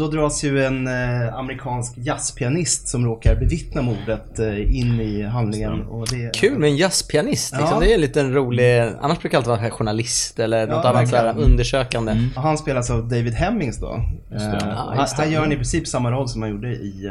[0.00, 5.22] Eh, då dras ju en eh, amerikansk jazzpianist som råkar bevittna mordet eh, in i
[5.22, 5.82] handlingen.
[5.82, 7.68] Och det, Kul med en jazzpianist liksom.
[7.74, 7.80] Ja.
[7.80, 11.08] Det är en liten rolig, annars brukar det alltid vara journalist eller något Ja, annat
[11.08, 12.12] sådär undersökande.
[12.36, 14.00] Och han spelas av David Hemmings då.
[14.32, 15.22] Just Eh, han, just det.
[15.22, 17.10] han gör han i princip samma roll som han gjorde i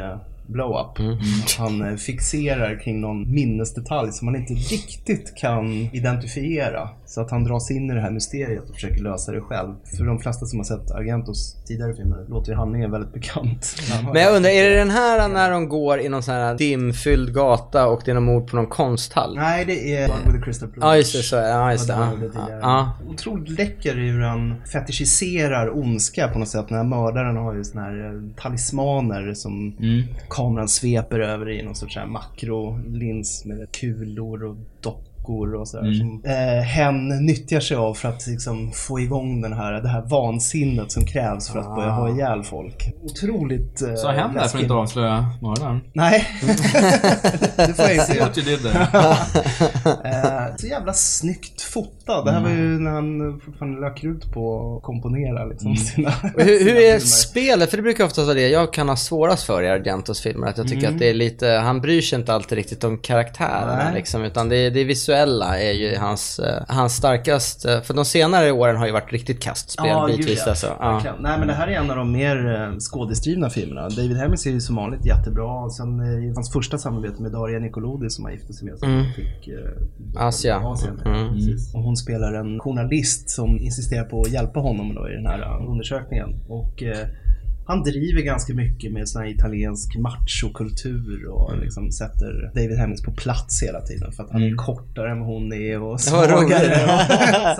[0.50, 0.98] eh, Blow Up.
[0.98, 1.18] Mm.
[1.58, 6.88] Han eh, fixerar kring någon minnesdetalj som man inte riktigt kan identifiera.
[7.06, 9.74] Så att han dras in i det här mysteriet och försöker lösa det själv.
[9.96, 13.76] För de flesta som har sett Argentos tidigare filmer låter ju handlingen väldigt bekant.
[14.12, 17.34] Men jag undrar, är det den här när de går i någon sån här dimfylld
[17.34, 19.36] gata och det är någon mord på någon konsthall?
[19.36, 20.92] Nej, det är One with the Crystal Plumage.
[20.92, 21.22] Ja, just det.
[21.22, 21.92] Så, ja, just det.
[21.92, 22.92] Ja, det ja.
[23.08, 26.68] Otroligt läcker hur han fetischiserar ondska på något sätt.
[26.68, 29.76] Den här mördaren har ju såna här eh, talismaner som
[30.40, 34.56] kameran sveper över i någon sorts här makrolins med kulor och
[35.30, 35.84] dockor och sådär.
[35.84, 35.98] Mm.
[35.98, 40.02] Som eh, hen nyttjar sig av för att liksom få igång den här, det här
[40.02, 42.92] vansinnet som krävs för att börja ha ihjäl folk.
[43.02, 45.80] Otroligt eh, Så har hänt där för att inte avslöja mördaren.
[45.92, 46.26] Nej,
[47.56, 47.94] det får jag
[48.26, 49.16] inte göra.
[50.04, 52.24] Eh, så jävla snyggt fotad.
[52.24, 56.08] Det här var ju när han fortfarande lök ut på att komponera liksom sina...
[56.08, 56.98] Och Hur, hur sina är filmer.
[56.98, 57.70] spelet?
[57.70, 60.46] För det brukar ofta vara det jag kan ha svårast för i Argentos filmer.
[60.46, 60.94] Att jag tycker Mm.
[60.94, 64.24] att det är lite, han bryr sig inte alltid riktigt om karaktärerna liksom.
[64.24, 64.84] Utan det, det
[65.26, 69.42] visuella är ju hans, eh, hans starkaste, för de senare åren har ju varit riktigt
[69.42, 70.50] kastspel Ja, bitvis ja.
[70.50, 70.66] alltså.
[70.80, 70.92] Ja.
[70.92, 71.16] Verkligen.
[71.20, 73.88] Nej men det här är en av de mer eh, skådeskrivna filmerna.
[73.88, 75.64] David Hemmings är ju som vanligt jättebra.
[75.64, 78.78] Och sen eh, i hans första samarbete med Daria Nicolodi som han gifte sig med.
[78.78, 79.04] Som Mm.
[79.12, 80.56] fick eh, Asia.
[80.58, 81.00] Asien.
[81.04, 81.28] Mm.
[81.74, 85.42] Och hon spelar en journalist som insisterar på att hjälpa honom då i den här
[85.42, 86.28] eh, undersökningen.
[86.48, 87.06] Och eh,
[87.70, 91.64] han driver ganska mycket med sån här italiensk machokultur och Mm.
[91.64, 94.12] liksom sätter David Hemmings på plats hela tiden.
[94.12, 96.32] För att han är kortare än vad hon är och Vad svagare.
[96.40, 97.58] roligt.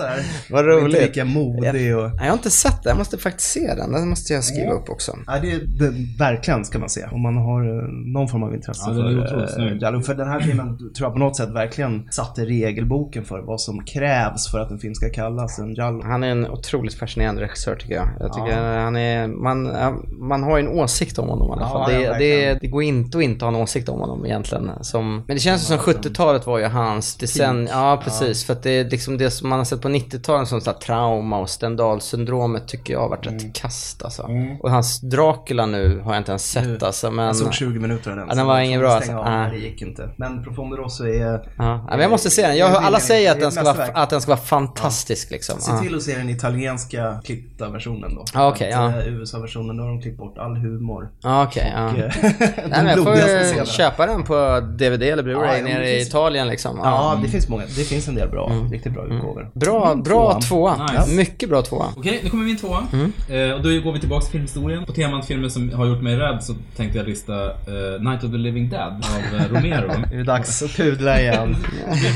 [0.51, 1.01] Vad Och Inte roligt.
[1.01, 2.03] lika modig och...
[2.03, 3.91] Jag har inte sett det, jag måste faktiskt se den.
[3.91, 5.17] Den måste jag skriva upp också.
[5.27, 7.05] Ja, det, det, verkligen ska man se.
[7.11, 7.83] Om man har eh,
[8.13, 9.77] någon form av intresse Ja, den för eh.
[9.77, 10.01] Giallo.
[10.01, 13.83] För den här filmen tror jag på något sätt verkligen satte regelboken för vad som
[13.85, 16.01] krävs för att en film ska kallas en Giallo.
[16.03, 18.09] Han är en otroligt fascinerande regissör tycker jag.
[18.19, 18.79] Jag tycker Ja.
[18.83, 21.93] han är, man, ja, man har ju en åsikt om honom i alla Ja, fall.
[21.93, 24.71] ja, det, det, det går inte att inte ha en åsikt om honom egentligen.
[24.81, 27.67] Som, men det känns som 70-talet var ju hans decennium.
[27.71, 28.45] Ja, precis.
[28.45, 31.39] För att det är liksom det som man har sett på 90-talet som så trauma
[31.39, 33.39] och Stendhal-syndromet tycker jag har varit Mm.
[33.39, 34.29] rätt kast alltså.
[34.59, 37.11] Och hans Dracula nu har jag inte ens sett alltså.
[37.11, 38.25] Men, Jag såg 20 minuter av den.
[38.29, 39.11] Ja, den var ingen bra alltså.
[39.11, 40.09] av, men Det gick inte.
[40.15, 41.21] Men Profondo Rosso är...
[41.21, 41.41] Ja.
[41.57, 42.57] Ja, men jag måste se den.
[42.57, 45.59] Jag, alla säger att den, ska vara, att den ska vara fantastisk liksom.
[45.59, 45.79] Se Ja.
[45.81, 48.25] till att se den italienska klippta versionen då.
[48.33, 49.01] Ja, okej, Att, ja.
[49.01, 51.09] eh, USA-versionen, de klippt bort all humor.
[51.23, 51.71] Ja, okej.
[51.75, 51.85] ja.
[51.91, 52.11] Och, eh,
[52.69, 55.95] Nej, men jag får köpa den på DVD eller Blu-ray Ja, ja, nere det i
[55.97, 56.79] finns- Italien liksom.
[56.83, 57.63] Ja, det finns många.
[57.63, 59.49] Det finns en del bra, riktigt bra utgåvor.
[59.53, 60.75] Bra, Mm, bra tvåan.
[60.77, 60.87] tvåa.
[61.01, 61.15] Nice.
[61.15, 61.85] Mycket bra tvåa.
[61.97, 62.83] Okej, nu kommer min tvåa.
[62.93, 63.13] Mm.
[63.29, 64.85] Eh, och då går vi tillbaka till filmhistorien.
[64.85, 68.31] På temat filmer som har gjort mig rädd så tänkte jag lista eh, Night of
[68.31, 69.91] the Living Dead av Romero.
[70.11, 71.55] Det är dags att pudla igen.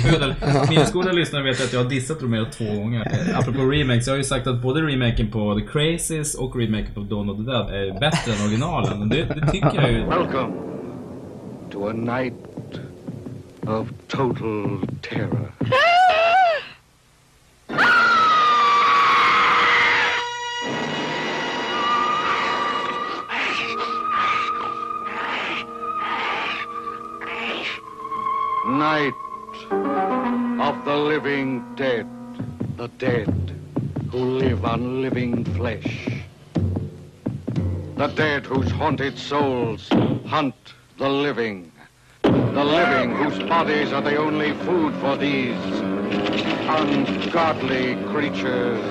[0.70, 3.12] Minnesgoda lyssnare vet att jag har dissat Romero två gånger.
[3.36, 7.00] Apropå remakes, jag har ju sagt att både remaken på The Crazies och remaken på
[7.00, 9.10] Dawn of the Dead är bättre än originalen.
[9.10, 10.06] Det, det tycker jag ju.
[10.06, 10.54] Welcome
[11.72, 12.34] to a night
[13.68, 15.52] of total terror.
[28.68, 29.14] Night
[30.60, 32.08] of the living dead,
[32.78, 33.54] the dead
[34.12, 36.15] who live on living flesh.
[37.98, 39.88] The dead whose haunted souls
[40.26, 40.54] hunt
[40.98, 41.72] the living.
[42.24, 45.56] The living whose bodies are the only food for these
[46.68, 48.82] ungodly creatures.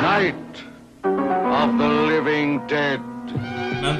[0.00, 0.34] Night
[1.04, 3.07] of the living dead.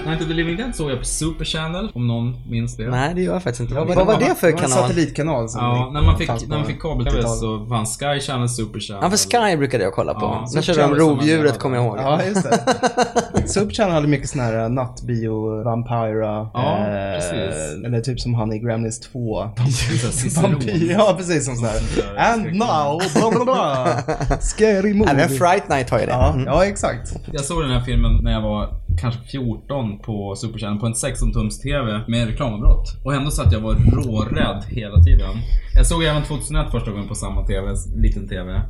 [0.06, 2.88] Night of the Living Dead såg jag på Super Channel, om någon minns det.
[2.90, 3.74] Nej, det gör jag faktiskt inte.
[3.74, 4.70] Ja, men vad var det för var en kanal?
[4.78, 7.38] satellitkanal som Ja, när man fick, när man fick kabel-tv 80-talet.
[7.38, 9.02] så fanns Sky Channel, Super Channel.
[9.04, 10.20] Ja, för Sky brukade jag kolla på.
[10.26, 11.98] Ja, Sen körde de Channel rovdjuret, kommer jag ihåg.
[11.98, 13.48] Ja, just det.
[13.48, 16.48] Subchannel hade mycket sån här nattbio, Vampira.
[16.54, 17.84] Ja, eh, precis.
[17.86, 19.48] Eller typ som han i Gremlins 2.
[20.12, 20.50] Ciceron.
[20.52, 22.32] Vampyr, ja precis som sån här.
[22.32, 23.86] And now, bla bla bla.
[24.40, 25.12] Scary movie.
[25.12, 26.12] Även Fright Night har ju det.
[26.12, 26.46] Ja, Mm.
[26.46, 27.12] ja, exakt.
[27.32, 28.68] Jag såg den här filmen när jag var
[29.00, 32.86] kanske 14 på Super Channel på en 16-tums TV med reklamavbrott.
[33.04, 35.36] Och ändå så att jag var rårädd hela tiden.
[35.74, 38.62] Jag såg även 2001 första gången på samma TV, liten TV.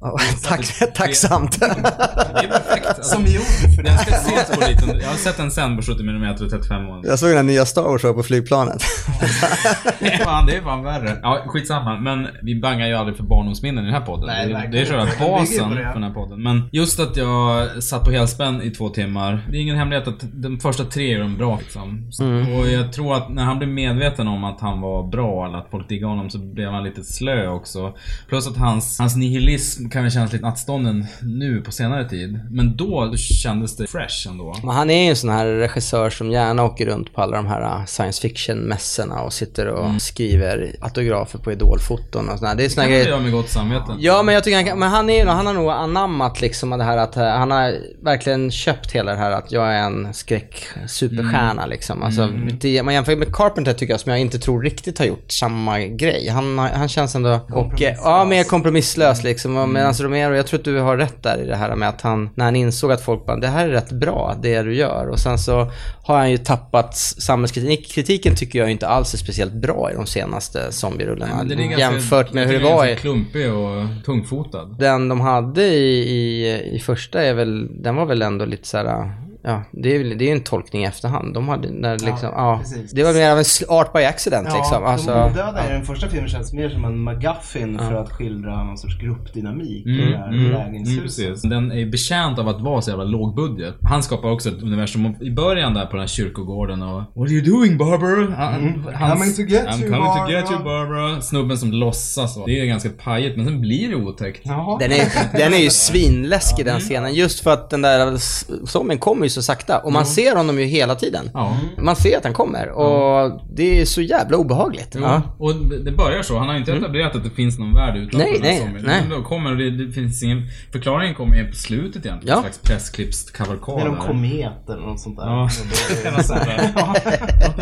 [0.00, 1.60] Ja, Tack, tacksamt.
[1.60, 2.86] Det är perfekt.
[2.86, 5.00] Alltså, Som gjord för den ska ses på liten.
[5.00, 7.00] Jag har sett den sen på 70 mm och 35 mm.
[7.04, 8.82] Jag såg den nya Star Wars på flygplanet.
[10.24, 11.18] fan, det är fan värre.
[11.22, 12.00] Ja, skitsamma.
[12.00, 14.26] Men vi bangar ju aldrig för barndomsminnen i den här podden.
[14.26, 15.04] Nej, det, är- det är själva.
[15.04, 15.90] Det basen på för det.
[15.94, 16.42] den här podden.
[16.42, 19.46] Men just att jag satt på helspänn i två timmar.
[19.50, 22.06] Det är ingen hemlighet att de första tre är de bra liksom.
[22.12, 22.54] Så- Mm.
[22.58, 25.70] Och jag tror att när han blev medveten om att han var bra eller att
[25.70, 27.92] folk diggade honom så blev han lite slö också.
[28.28, 32.40] Plus att hans, hans nihilism kan väl kännas lite nattstånden nu på senare tid.
[32.50, 34.54] Men då kändes det fresh ändå.
[34.62, 37.46] Men han är ju en sån här regissör som gärna åker runt på alla de
[37.46, 42.54] här uh, science fiction-mässorna och sitter och skriver autografer på idolfoton och sådär.
[42.54, 43.04] Det är Det såna kan grejer.
[43.04, 43.92] man göra med gott samvete.
[43.98, 46.84] Ja, men jag tycker han, kan- men han, är, han har nog anammat liksom det
[46.84, 47.74] här att eh, han har
[48.04, 52.02] verkligen köpt hela det här att jag är en skräck-superstjärna liksom.
[52.02, 52.28] Alltså,
[52.60, 55.80] det, man jämför med Carpenter tycker jag som jag inte tror riktigt har gjort samma
[55.80, 56.28] grej.
[56.28, 57.72] Han, han känns ändå, och,
[58.04, 59.75] ja, mer kompromisslös liksom.
[59.76, 62.30] Medan Romero, jag tror att du har rätt där i det här med att han,
[62.34, 65.08] när han insåg att folk bara, det här är rätt bra, det du gör.
[65.08, 65.70] Och sen så
[66.02, 67.84] har han ju tappat samhällskritiken.
[67.84, 71.44] Kritiken tycker jag inte alls är speciellt bra i de senaste zombierullarna.
[71.78, 72.96] Jämfört med hur det var i...
[72.96, 74.76] klumpig och tungfotad.
[74.78, 79.12] Den de hade i, i, i första är väl, den var väl ändå lite såhär,
[79.46, 81.34] ja, det är ju det är en tolkning i efterhand.
[81.34, 82.92] De hade, när liksom, ja, precis.
[82.92, 84.84] det var mer av en art by accident liksom.
[84.84, 88.64] Alltså, de odöda i den första filmen känns mer som en McGuffin för att skildra
[88.64, 91.02] någon sorts gruppdynamik i det här mm, lägenhetshuset.
[91.26, 91.42] precis.
[91.42, 93.74] Den är betjänt av att vara så jävla låg budget.
[93.82, 97.30] Han skapar också ett universum i början där på den här kyrkogården och What are
[97.32, 98.34] you doing Barbara?
[98.36, 101.20] Han, Coming to get I'm you, coming to get Barbara." you Barbara.
[101.20, 102.36] Snubben som låtsas.
[102.36, 104.44] och Det är ganska pajigt men sen blir det otäckt.
[104.80, 105.70] Den, är, den är ju
[106.10, 107.14] svinläskig den scenen.
[107.14, 109.78] Just för att den där s- zombien kommer ju så sakta.
[109.78, 111.30] Och man ser honom ju hela tiden.
[111.34, 111.56] Ja.
[111.78, 112.68] Man ser att han kommer.
[112.70, 114.92] Och det är så jävla obehagligt.
[114.94, 115.22] Jo, Ja.
[115.38, 116.38] och det börjar så.
[116.38, 119.22] Han har inte etablerat att det finns någon värld utanför Nej, den här nej, nej.
[119.24, 120.42] Kommer och det, det finns ingen...
[120.72, 122.36] Förklaringen kommer ju på slutet egentligen.
[122.36, 122.36] Ja.
[122.36, 123.76] En slags pressklippskavalkad.
[123.76, 125.26] Med någon komet eller något sånt där.
[125.26, 125.42] Ja,
[126.16, 126.72] något sånt där.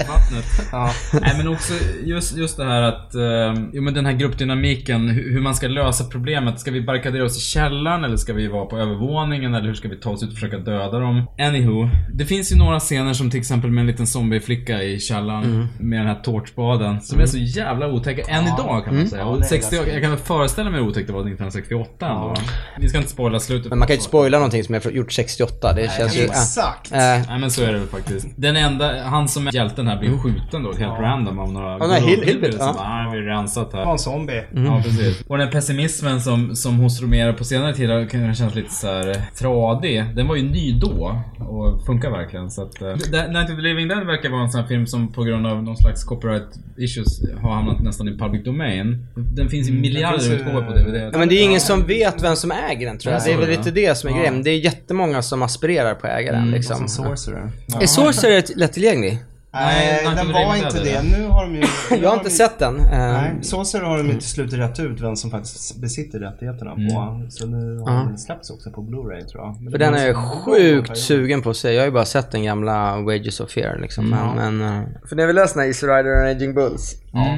[0.09, 0.69] Vattnet.
[0.73, 0.91] Ja.
[1.21, 1.73] Nej men också
[2.05, 5.69] just, just det här att, eh, jo men den här gruppdynamiken, hur, hur man ska
[5.69, 6.61] lösa problemet.
[6.61, 9.89] Ska vi barrikadera oss i källaren eller ska vi vara på övervåningen eller hur ska
[9.89, 11.23] vi ta oss ut och försöka döda dem?
[11.39, 11.89] I Anywho.
[12.15, 15.67] Det finns ju några scener som till exempel med en liten zombieflicka i källaren Mm.
[15.79, 19.09] med den här tårtspaden som är så jävla otäcka än idag kan man Mm.
[19.09, 19.23] säga.
[19.23, 21.21] Ja, Och det är 60, ganska jag kan väl föreställa mig hur otäckt det var
[21.21, 22.35] 1968 ändå.
[22.81, 23.71] Vi ska inte spoila slutet.
[23.71, 25.73] Men man kan ju inte spoila någonting som är gjort 68.
[25.73, 26.23] Det känns ju...
[26.25, 26.93] exakt.
[26.93, 28.27] Äh, äh, Nej men så är det väl faktiskt.
[28.37, 32.01] Den enda, han som är hjälten här blir skjuten då helt random av några nej,
[32.01, 33.07] Hill- gubbar Hillbilly, som ja.
[33.07, 33.81] "Ah, vi rensat här.
[33.81, 34.43] Det var en zombie.
[34.55, 35.23] Ja, precis.
[35.29, 39.09] Och den pessimismen som, som hos Romero på senare tid har kännas lite så här
[39.11, 40.05] eh, tradig.
[40.17, 42.51] Den var ju ny då och funkar verkligen.
[42.51, 45.13] Så att, uh, Night of the Living Dead verkar vara en sån här film som
[45.13, 49.07] på grund av någon slags copyright issues har hamnat nästan i public domain.
[49.15, 51.11] Den finns i miljarder finns ju- utgåvor på DVD.
[51.13, 53.21] Ja, men det är ingen som vet vem som äger den tror jag.
[53.21, 54.19] Ja, Det är väl lite det som är Ja.
[54.19, 54.43] grejen.
[54.43, 56.89] Det är jättemånga som aspirerar på att äga den Mm, liksom.
[56.89, 57.51] Som Sorcerer.
[57.81, 59.19] Är Sorcerer lättillgänglig?
[59.55, 60.85] Nej, den the var inte det.
[60.85, 61.03] det.
[61.03, 61.63] Nu har de ju...
[62.03, 62.81] Jag har inte sett den.
[62.81, 66.71] Eh, Nej, Sorcerer har de ju till slut rätt ut vem som faktiskt besitter rättigheterna
[66.75, 67.23] på.
[67.31, 67.99] Så nu har Ja.
[68.09, 69.57] den släppts också på Blu-ray tror jag.
[69.63, 71.73] Men För den är jag sjukt sugen på att se.
[71.73, 74.11] Jag har ju bara sett den gamla Wages of Fear liksom.
[74.11, 76.95] Men, men, eh, för ni har väl läst den här Easy Rider and Aging Bulls?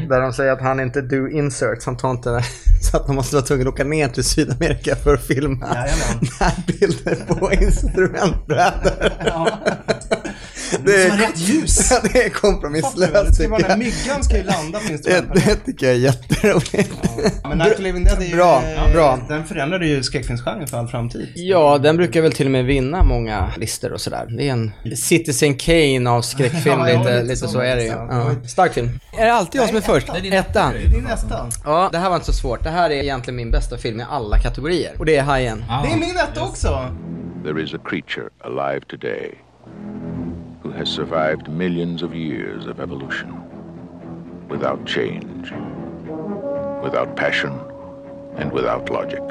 [0.08, 2.40] Där de säger att han inte do inserts, han tar inte
[2.90, 5.66] så att de måste vara tvungna att åka ner till Sydamerika för att filma
[6.40, 9.12] närbilder på instrumentbrädor.
[10.86, 11.90] Det är rätt ljus.
[11.90, 13.78] Ja, det är Det kompromisslöst tycker den här jag.
[13.78, 16.92] myggan ska ju landa på Det, det tycker jag är jätteroligt.
[17.48, 18.34] Men Night Living Dead är ju...
[18.34, 19.18] Bra, eh, bra.
[19.28, 21.28] Den förändrade ju skräckfilmsgenren för all framtid.
[21.34, 24.26] Ja, den brukar väl till och med vinna många listor och sådär.
[24.38, 27.76] Det är en Citizen Kane av skräckfilm, Ja, ja, lite, lite lite så, så är
[27.76, 27.88] det ju.
[27.88, 28.30] Ja.
[28.48, 28.90] Stark film.
[29.18, 30.08] Är det alltid jag som är först?
[30.08, 30.72] Ettan.
[30.90, 31.50] Det är nästa.
[31.64, 32.62] Ja, det här var inte så svårt.
[32.64, 34.94] Det här är egentligen min bästa film i alla kategorier.
[34.98, 35.64] Och det är Hajen.
[35.84, 36.88] Det är min etta också.
[37.44, 39.34] There is a creature alive today
[40.66, 43.30] who has survived millions of years of evolution
[44.48, 45.52] without change,
[46.82, 47.52] without passion,
[48.34, 49.22] and without logic.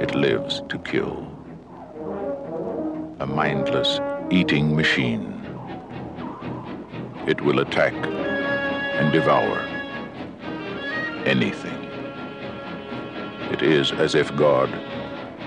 [0.00, 1.30] It lives to kill.
[3.20, 4.00] A mindless
[4.30, 5.26] eating machine.
[7.26, 9.58] It will attack and devour
[11.26, 11.84] anything.
[13.52, 14.70] It is as if God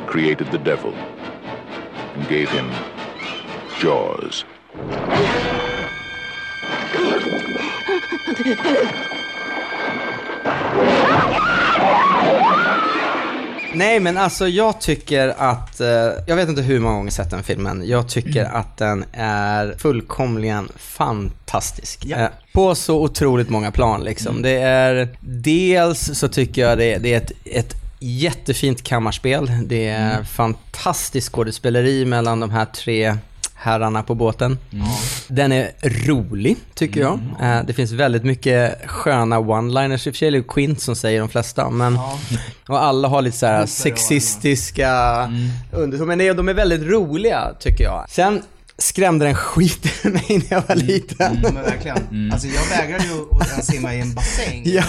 [0.06, 2.70] created the devil and gave him
[3.84, 4.46] jaws.
[13.74, 15.88] Nej men alltså jag tycker att, eh,
[16.28, 17.84] jag vet inte hur många gånger jag sett den filmen.
[17.86, 22.06] Jag tycker att den är fullkomligen fantastisk.
[22.06, 24.42] Eh, på så otroligt många plan liksom.
[24.42, 29.52] Det är, dels så tycker jag det, det är ett, ett jättefint kammarspel.
[29.66, 33.18] Det är fantastiskt skådespeleri mellan de här tre
[33.64, 34.58] herrarna på båten.
[35.28, 35.72] Den är
[36.08, 37.20] rolig, tycker jag.
[37.42, 40.08] Eh, Det finns väldigt mycket sköna one-liners.
[40.08, 42.00] I och för sig är det Quint som säger de flesta, men...
[42.68, 44.92] Och alla har lite så här sexistiska
[45.72, 46.16] undertoner.
[46.16, 48.06] Men de är väldigt roliga, tycker jag.
[48.10, 48.42] Sen
[48.82, 51.40] skrämde den skiten ur mig när jag var liten.
[51.44, 52.30] Men verkligen.
[52.34, 54.62] Alltså jag vägrade ju att simma i en bassäng.
[54.66, 54.84] Ja.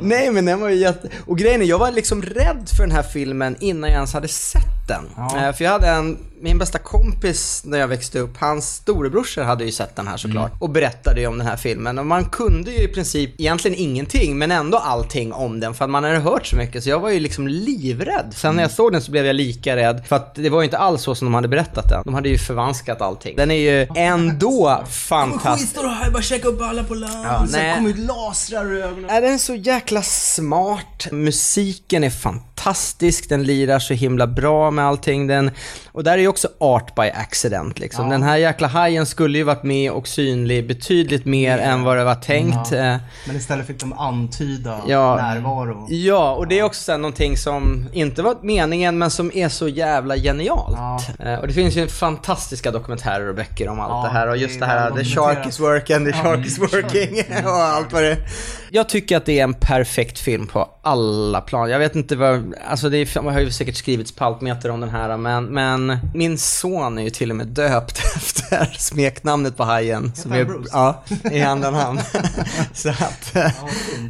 [0.00, 1.08] Nej men den var ju jätte...
[1.26, 4.28] Och grejen är, jag var liksom rädd för den här filmen innan jag ens hade
[4.28, 5.04] sett den.
[5.18, 9.64] Eh, För jag hade en, min bästa kompis när jag växte upp, hans storebrorsor hade
[9.64, 10.52] ju sett den här såklart.
[10.58, 11.98] Och berättade ju om den här filmen.
[11.98, 15.74] Och man kunde ju i princip egentligen ingenting, men ändå allting om den.
[15.74, 16.82] För att man hade hört så mycket.
[16.84, 18.32] Så jag var ju liksom livrädd.
[18.36, 20.02] Sen när jag såg den så blev jag lika rädd.
[20.08, 22.02] För att det var ju inte alls så som de hade berättat den.
[22.04, 23.36] De hade ju förvanskat allting.
[23.36, 25.76] Den är ju ändå fantastisk.
[25.78, 27.26] och här, bara checka upp alla på land.
[27.26, 27.74] Ja, nej.
[27.74, 29.10] kommer ut lasrar ur ögonen.
[29.10, 31.08] Är den så jäkla smart?
[31.12, 35.26] Musiken är fantastisk, den lirar så himla bra med allting.
[35.26, 35.50] Den,
[35.92, 38.08] och där är ju också art by accident liksom.
[38.08, 42.04] Den här jäkla hajen skulle ju varit med och synlig betydligt mer än vad det
[42.04, 42.72] var tänkt.
[42.72, 45.16] Eh, Men istället fick de antyda Ja.
[45.16, 45.86] närvaro.
[45.90, 49.48] Ja, och det är också så här någonting som inte var meningen men som är
[49.48, 50.78] så jävla genialt.
[51.18, 54.32] Eh, Och det finns ju fantastiska dokumentärer och böcker om allt Ja, det här och
[54.34, 57.52] det just är det här the shark is working, the Ja, shark is working och
[57.52, 58.16] allt vad det
[58.70, 61.70] Jag tycker att det är en perfekt film på alla plan.
[61.70, 64.90] Jag vet inte vad, alltså det är, man har ju säkert skrivits paltmeter om den
[64.90, 70.12] här men, men min son är ju till och med döpt efter smeknamnet på hajen.
[70.14, 70.70] Som är, Bruce?
[70.72, 72.00] ja, i andra namn.
[72.72, 73.50] så att, eh,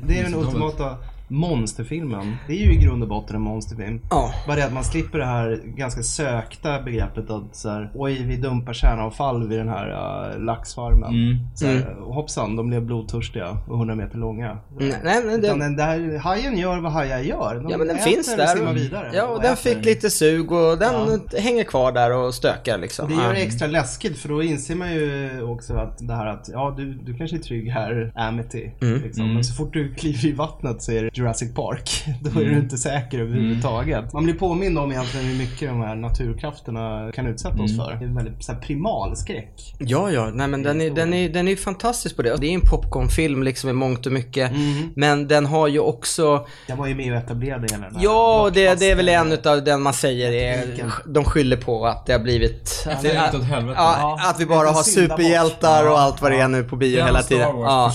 [0.03, 0.97] Det är den ultimata
[1.31, 2.37] monsterfilmen.
[2.47, 4.01] Det är ju i grund och botten en monsterfilm.
[4.11, 4.33] Ja.
[4.47, 8.37] Bara det att man slipper det här ganska sökta begreppet att så här, oj vi
[8.37, 9.89] dumpar kärnavfall vid den här
[10.37, 11.11] uh, laxfarmen.
[11.14, 11.37] Mm.
[11.55, 12.03] Så här, Mm.
[12.05, 14.59] hoppsan, de blev blodtörstiga och 100 meter långa.
[14.78, 17.55] Nej, nej, men Utan det, den där, hajen gör vad hajar gör.
[17.62, 18.47] De ja men den finns och där.
[18.47, 19.11] simmar vidare.
[19.14, 19.74] Ja, och och den äter.
[19.74, 23.09] fick lite sug och den hänger kvar där och stökar liksom.
[23.09, 23.33] Det gör Ja.
[23.33, 26.95] det extra läskigt för då inser man ju också att det här att ja du,
[26.95, 28.70] du kanske är trygg här, Amity.
[28.83, 29.03] Mm.
[29.03, 29.35] Liksom.
[29.35, 32.05] Men så fort du kliver i vattnet så är det Jurassic Park.
[32.23, 32.55] Då är Mm.
[32.55, 34.12] du inte säker överhuvudtaget.
[34.12, 37.85] Man blir påmind om egentligen hur mycket de här naturkrafterna kan utsätta oss Mm.
[37.87, 37.93] för.
[37.99, 39.75] Det är en väldigt så här, primal skräck.
[39.79, 42.37] Ja, ja, nej men den är, den är, den är ju fantastisk på det.
[42.37, 44.51] Det är en popcornfilm liksom i mångt och mycket.
[44.51, 44.91] Mm.
[44.97, 48.51] Men den har ju också Jag var ju med och etablerade hela den här Ja,
[48.55, 50.66] det, det är väl en utav den man säger är,
[51.07, 52.87] de skyller på att det har blivit...
[53.03, 53.75] lite åt helvete.
[53.79, 57.23] Ja, att vi bara har superhjältar och allt vad det är nu på bio hela
[57.23, 57.49] tiden.
[57.59, 57.93] Ja.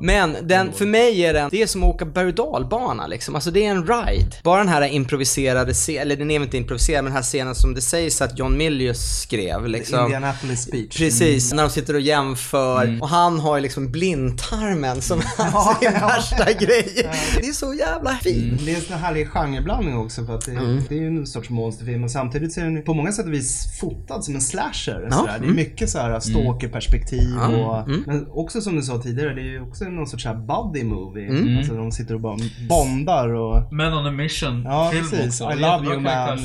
[0.00, 3.34] Men den, för mig är den, det är som att åka berg och dalbana liksom.
[3.34, 4.36] Alltså det är en ride.
[4.42, 7.74] Bara den här improviserade scenen, eller den är inte improviserad, men den här scenen som
[7.74, 10.04] det sägs att John Milius skrev liksom.
[10.04, 10.96] Indianapolis speech.
[10.98, 12.98] Precis, när de sitter och jämför.
[13.02, 16.06] Och han har ju liksom blindtarmen som Ja, sin ja.
[16.06, 17.10] värsta grej.
[17.40, 18.60] Det är så jävla fint.
[18.64, 20.82] Det är en sån här härlig genreblandning också för att det, Mm.
[20.88, 23.32] det är ju en sorts monsterfilm men samtidigt så är den på många sätt och
[23.32, 25.08] vis fotad som en slasher.
[25.10, 25.24] Ja.
[25.26, 25.56] Det är mm.
[25.56, 28.02] mycket så här stalker-perspektiv och mm.
[28.06, 30.84] men också som du sa tidigare det är ju också någon sorts så här buddy
[30.84, 31.28] movie.
[31.28, 31.58] Mm.
[31.58, 32.36] Alltså de sitter och bara
[32.68, 35.40] bondar och Men on a mission Ja, film precis.
[35.40, 35.52] också.
[35.56, 36.38] I love you, man,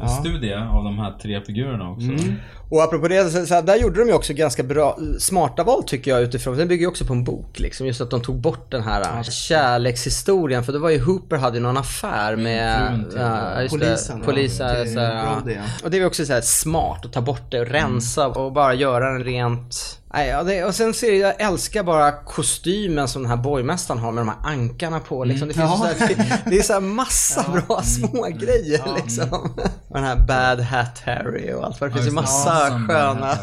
[0.00, 0.08] Ja.
[0.08, 2.06] studie av de här tre figurerna också.
[2.08, 2.34] Mm.
[2.68, 6.10] Och apropå det, så, så där gjorde de ju också ganska bra, smarta val tycker
[6.10, 8.70] jag utifrån, den bygger ju också på en bok liksom, just att de tog bort
[8.70, 9.22] den här ja.
[9.22, 14.22] kärlekshistorien, för det var ju Hooper hade ju någon affär med ja, just Polisen, det,
[14.22, 14.84] ja, polisen.
[14.84, 15.62] till så här, Brody, ja.
[15.84, 18.74] Och det är också så här smart att ta bort det och rensa och bara
[18.74, 23.22] göra den rent Nej, ja, det, och sen ser jag, jag älskar bara kostymen som
[23.22, 25.48] den här borgmästaren har med de här ankarna på liksom.
[25.48, 25.76] Det, finns Ja.
[25.76, 29.56] så här, det, det är så massa bra små grejer liksom.
[29.88, 33.38] Och den här Bad Hat Harry och allt vad det finns ju massa Awesome, sköna.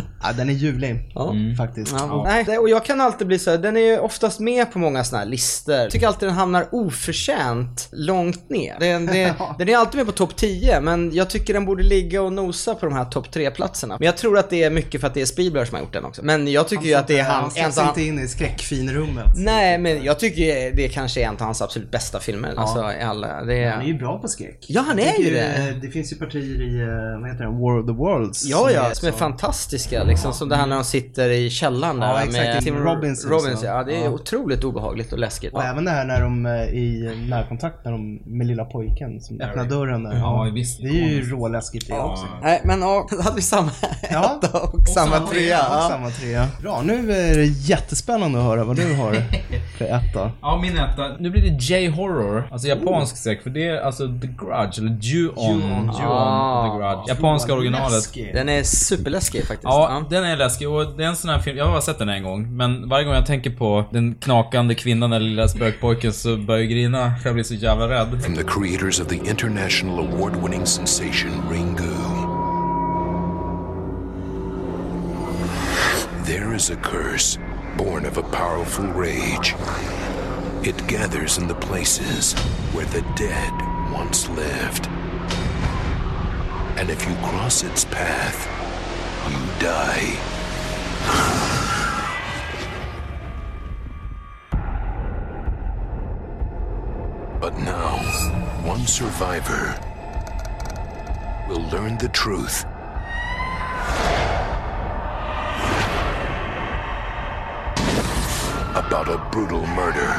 [0.26, 1.34] Ja, den är ljuvlig Ja.
[1.58, 1.94] faktiskt.
[1.98, 4.72] Ja, Nej, det- och jag kan alltid bli så här, den är ju oftast med
[4.72, 5.74] på många sådana här listor.
[5.74, 8.76] Jag tycker alltid den hamnar oförtjänt långt ner.
[8.80, 12.22] Den, det, den är alltid med på topp 10, men jag tycker den borde ligga
[12.22, 13.96] och nosa på de här topp 3-platserna.
[14.00, 15.92] Men jag tror att det är mycket för att det är Spielberg som har gjort
[15.92, 16.22] den också.
[16.24, 19.26] Men jag tycker ju att det är han, Han av inte in i skräckfinrummet.
[19.36, 22.54] Nej, men jag tycker det kanske är en av hans absolut bästa filmer.
[22.56, 23.86] Alltså, i alla, det Han är är...
[23.88, 24.64] ju bra på skräck.
[24.68, 25.78] Ja, han är ju det.
[25.82, 28.44] Det finns ju partier i, eh, vad heter den, War of the Worlds.
[28.44, 30.32] Ja, ja, som är så- fantastiska liksom.
[30.32, 32.34] Som det här när de sitter i källaren där Ja, exakt.
[32.44, 34.10] med Tim Robbins Robbins ja, det är Ja.
[34.10, 35.52] otroligt obehagligt och läskigt.
[35.54, 39.40] Och även det här när de är i närkontakt när de, med lilla pojken som
[39.40, 40.14] öppnar dörren där.
[40.16, 40.80] Ja, visst.
[40.82, 42.24] Det är ju råläskigt det också.
[42.42, 43.70] Nej, men ja, då hade vi samma
[44.10, 44.40] Ja.
[44.44, 45.58] etta och, samma Och trea.
[45.58, 45.88] Ja.
[45.90, 46.46] samma trea.
[46.62, 49.12] Bra, nu är det jättespännande att höra vad du har
[49.78, 50.32] för etta.
[50.42, 51.08] Ja, min etta.
[51.18, 52.48] Nu blir det J-horror.
[52.52, 53.42] Alltså japansk skräck.
[53.42, 55.60] För det är alltså The Grudge, eller Ju-on.
[55.60, 55.90] Ju-on.
[56.08, 56.64] Ah.
[56.72, 57.08] The Grudge.
[57.08, 58.14] Japanska originalet.
[58.34, 59.64] Den är superläskig faktiskt.
[59.64, 61.98] Ja, den är läskig och det är en sån här film, jag har bara sett
[61.98, 66.12] den en gång, men varje gång jag tänker på den knakande kvinnan eller lilla spökpojken
[66.12, 68.22] så börjar jag grina för jag blir så jävla rädd.
[68.22, 71.94] From the creators of the international award winning sensation Ringu.
[76.26, 77.38] There is a curse
[77.78, 79.54] born of a powerful rage.
[80.62, 82.34] It gathers in the places
[82.72, 83.52] where the dead
[83.92, 84.88] once lived.
[86.78, 88.63] And if you cross its path,
[89.30, 90.18] you die.
[97.40, 97.98] But now,
[98.64, 99.78] one survivor
[101.48, 102.64] will learn the truth.
[108.74, 110.10] About a brutal murder,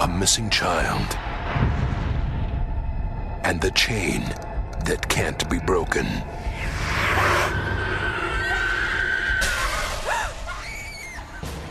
[0.00, 1.16] a missing child,
[3.44, 4.20] and the chain
[4.84, 6.06] that can't be broken.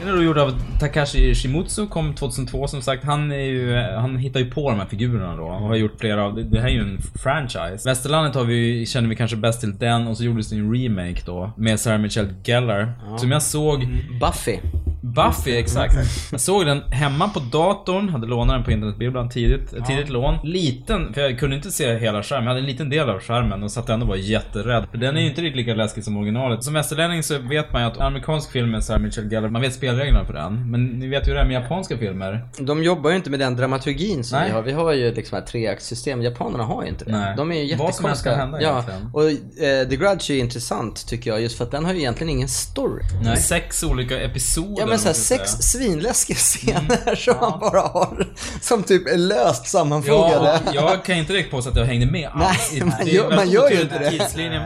[0.01, 3.03] Den är då gjord av Takashi Shimutsu, kom 2002 som sagt.
[3.03, 5.43] Han är ju, han hittar ju på de här figurerna då.
[5.43, 7.89] Och har gjort flera av, det, här är ju en franchise.
[7.89, 11.21] Västerlandet har vi, känner vi kanske bäst till den och så gjordes det en remake
[11.25, 11.51] då.
[11.57, 12.93] Med Sarah Michelle Gellar.
[13.17, 13.87] Som jag såg
[14.21, 14.57] Buffy.
[15.01, 15.93] Buffy, exakt.
[16.31, 19.73] Jag såg den hemma på datorn, hade lånat den på internetbibblan tidigt.
[19.73, 20.37] Ett tidigt lån.
[20.43, 22.43] Liten, för jag kunde inte se hela skärmen.
[22.43, 24.85] Jag hade en liten del av skärmen och satt ändå och var jätterädd.
[24.91, 26.63] För den är ju inte riktigt lika läskig som originalet.
[26.63, 29.73] Som västerlänning så vet man ju att amerikansk film med Sarah Michelle Gellar, man vet
[29.73, 30.71] spelreglerna för den.
[30.71, 32.45] Men ni vet ju hur det är med japanska filmer.
[32.59, 34.47] De jobbar ju inte med den dramaturgin som Nej.
[34.49, 34.61] vi har.
[34.61, 36.21] Vi har ju liksom ett treaktssystem.
[36.21, 37.11] Japanerna har ju inte det.
[37.11, 37.33] Nej.
[37.37, 38.33] De är ju Vad som jättekonstiga.
[38.33, 38.69] kan hända ja.
[38.71, 39.09] egentligen.
[39.13, 39.23] Och
[39.63, 42.29] eh, The Grudge är ju intressant tycker jag just för att den har ju egentligen
[42.29, 43.03] ingen story.
[43.23, 43.37] Nej.
[43.37, 45.61] Sex olika episoder Ja men så här, vad ska jag sex säga.
[45.85, 48.27] svinläskiga scener som man bara har,
[48.61, 50.59] som typ är löst sammanfogade.
[50.65, 52.69] Ja, jag kan inte direkt påstå att jag hängde med alls.
[52.73, 54.09] Nej, man gör- man gör ju inte det.
[54.09, 54.61] Tidslinjen.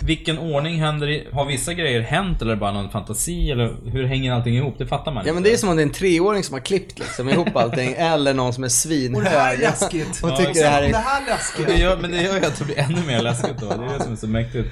[0.00, 1.28] Vilken ordning händer i...
[1.32, 3.50] Har vissa grejer hänt eller bara någon fantasi?
[3.50, 4.74] Eller hur hänger allting ihop?
[4.78, 6.60] Det fattar man Ja men det är som om det är en treåring som har
[6.60, 9.16] klippt liksom ihop allting, eller någon som är svinhög.
[9.16, 10.20] Och det här är läskigt.
[10.22, 10.88] Och Ja, tycker det här är...
[10.92, 11.66] Det här läskigt.
[11.66, 13.66] det gör, men det gör ju att det blir ännu mer läskigt då.
[13.68, 14.68] Det är det som är så mäktigt.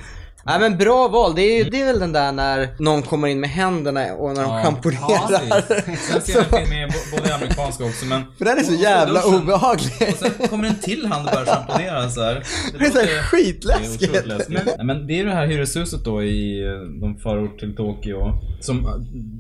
[0.47, 3.29] Nej men bra val, det är, ju- det är väl den där när någon kommer
[3.29, 4.63] in med händerna och när de Ja.
[4.63, 5.61] schamponerar.
[6.13, 8.23] Sen ser jag en film med både amerikanska också men...
[8.39, 9.35] För den är så och- och jävla duschen.
[9.43, 9.93] obehaglig.
[10.09, 12.43] Och sen kommer en till hand och börjar schamponera så här.
[12.79, 14.13] Det är så här låter- skitläskigt.
[14.13, 14.65] Det är.
[14.77, 18.33] Nej, men det är det här hyreshuset då i eh, de förort till Tokyo.
[18.61, 18.87] Som,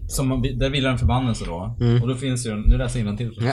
[0.09, 1.77] som, där vilar en förbannelse då.
[1.81, 2.03] Mm.
[2.03, 3.51] Och då finns ju, nu läser jag innantill.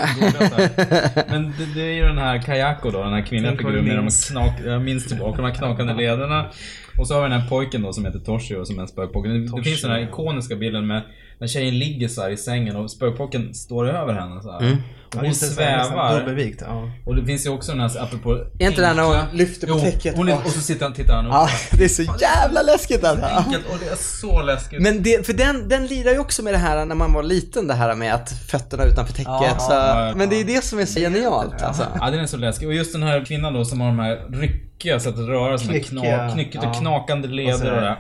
[1.30, 3.28] Men det, det är ju den här Kayako då, den här
[3.74, 4.30] de minns.
[4.30, 6.46] knak, jag minns tillbaka, de här knakande lederna.
[6.98, 9.30] Och så har vi den här pojken då som heter Toshio som är en spökpojke.
[9.30, 11.02] Det, det finns den här ikoniska bilden med
[11.38, 14.60] när tjejen ligger så här i sängen och spökpojken står över henne så här.
[14.60, 14.78] Mm.
[15.14, 16.20] Och Ja, hon nästan svävar.
[16.20, 16.62] Dubbelvikt.
[16.68, 16.90] Ja.
[17.06, 18.34] Och det finns ju också den här, apropå...
[18.60, 20.16] Är inte det när hon lyfter på Jo, täcket?
[20.18, 20.42] Hon är, Ja.
[20.46, 21.32] och så sitter han, tittar han upp.
[21.34, 23.26] Ja, det är så jävla läskigt alltså.
[23.26, 24.82] Enkelt och det är så läskigt.
[24.82, 27.68] Men det, för den, den lirar ju också med det här när man var liten,
[27.68, 29.28] det här med att fötterna utanför täcket.
[29.28, 30.16] Ja, så, ja, ja.
[30.16, 31.84] men det är det som är så genialt alltså.
[32.00, 32.68] Ja, den är så läskig.
[32.68, 35.84] Och just den här kvinnan då som har de här ryckiga sättet att röra sig
[35.84, 36.74] knak, knyckigt och ja.
[36.80, 37.98] knakande leder och det- det där.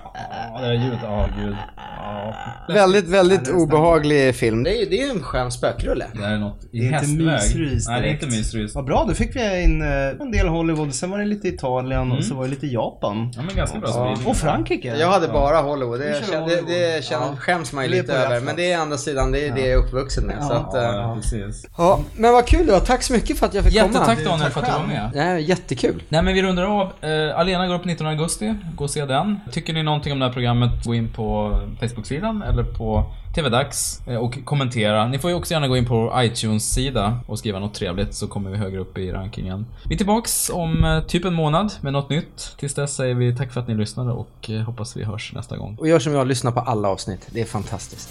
[0.54, 1.00] Ja, det där ljudet.
[1.04, 1.56] Ja, gud.
[1.78, 2.34] Ja.
[2.74, 4.64] Väldigt, väldigt obehaglig film.
[4.64, 6.06] Det är ju det är en skön spökrulle.
[6.14, 8.76] Det är något i Mysrys Nej, det är inte mysrys.
[8.76, 9.88] Vad bra, då fick vi in eh,
[10.22, 12.18] en del Hollywood, sen var det lite Italien Mm.
[12.18, 13.32] och så var det lite Japan.
[13.36, 14.18] Ja, men ganska bra Ja.
[14.30, 14.96] Och Frankrike.
[14.98, 16.00] Jag hade bara Hollywood.
[16.00, 16.68] Det, kör kände, det, Hollywood.
[16.70, 17.36] det kände, Ja.
[17.40, 18.40] skäms man ju lite över.
[18.42, 20.44] Men det är andra sidan, det är det jag är uppvuxen med.
[20.44, 21.66] Så att, eh, Ja, precis.
[21.78, 22.80] ja, men vad kul var.
[22.80, 23.86] Tack så mycket för att jag fick komma.
[23.94, 25.12] Jättetack Daniel för att du var med.
[25.16, 26.04] Ja, jättekul.
[26.10, 26.92] Nej men vi rundar av.
[27.02, 28.54] Eh, Alena går upp 19 augusti.
[28.76, 29.40] Gå och se den.
[29.52, 34.16] Tycker ni någonting om det här programmet, gå in på Facebook-sidan eller på TV-dags eh,
[34.16, 35.08] och kommentera.
[35.08, 38.28] Ni får ju också gärna gå in på vår iTunes-sida och skriva något trevligt så
[38.28, 39.66] kommer vi högre upp i rankingen.
[39.86, 42.56] Vi är tillbaks om eh, typ en månad med något nytt.
[42.60, 45.58] Tills dess säger vi tack för att ni lyssnade och eh, hoppas vi hörs nästa
[45.58, 45.78] gång.
[45.80, 47.28] Och gör som jag, lyssna på alla avsnitt.
[47.32, 48.10] Det är fantastiskt.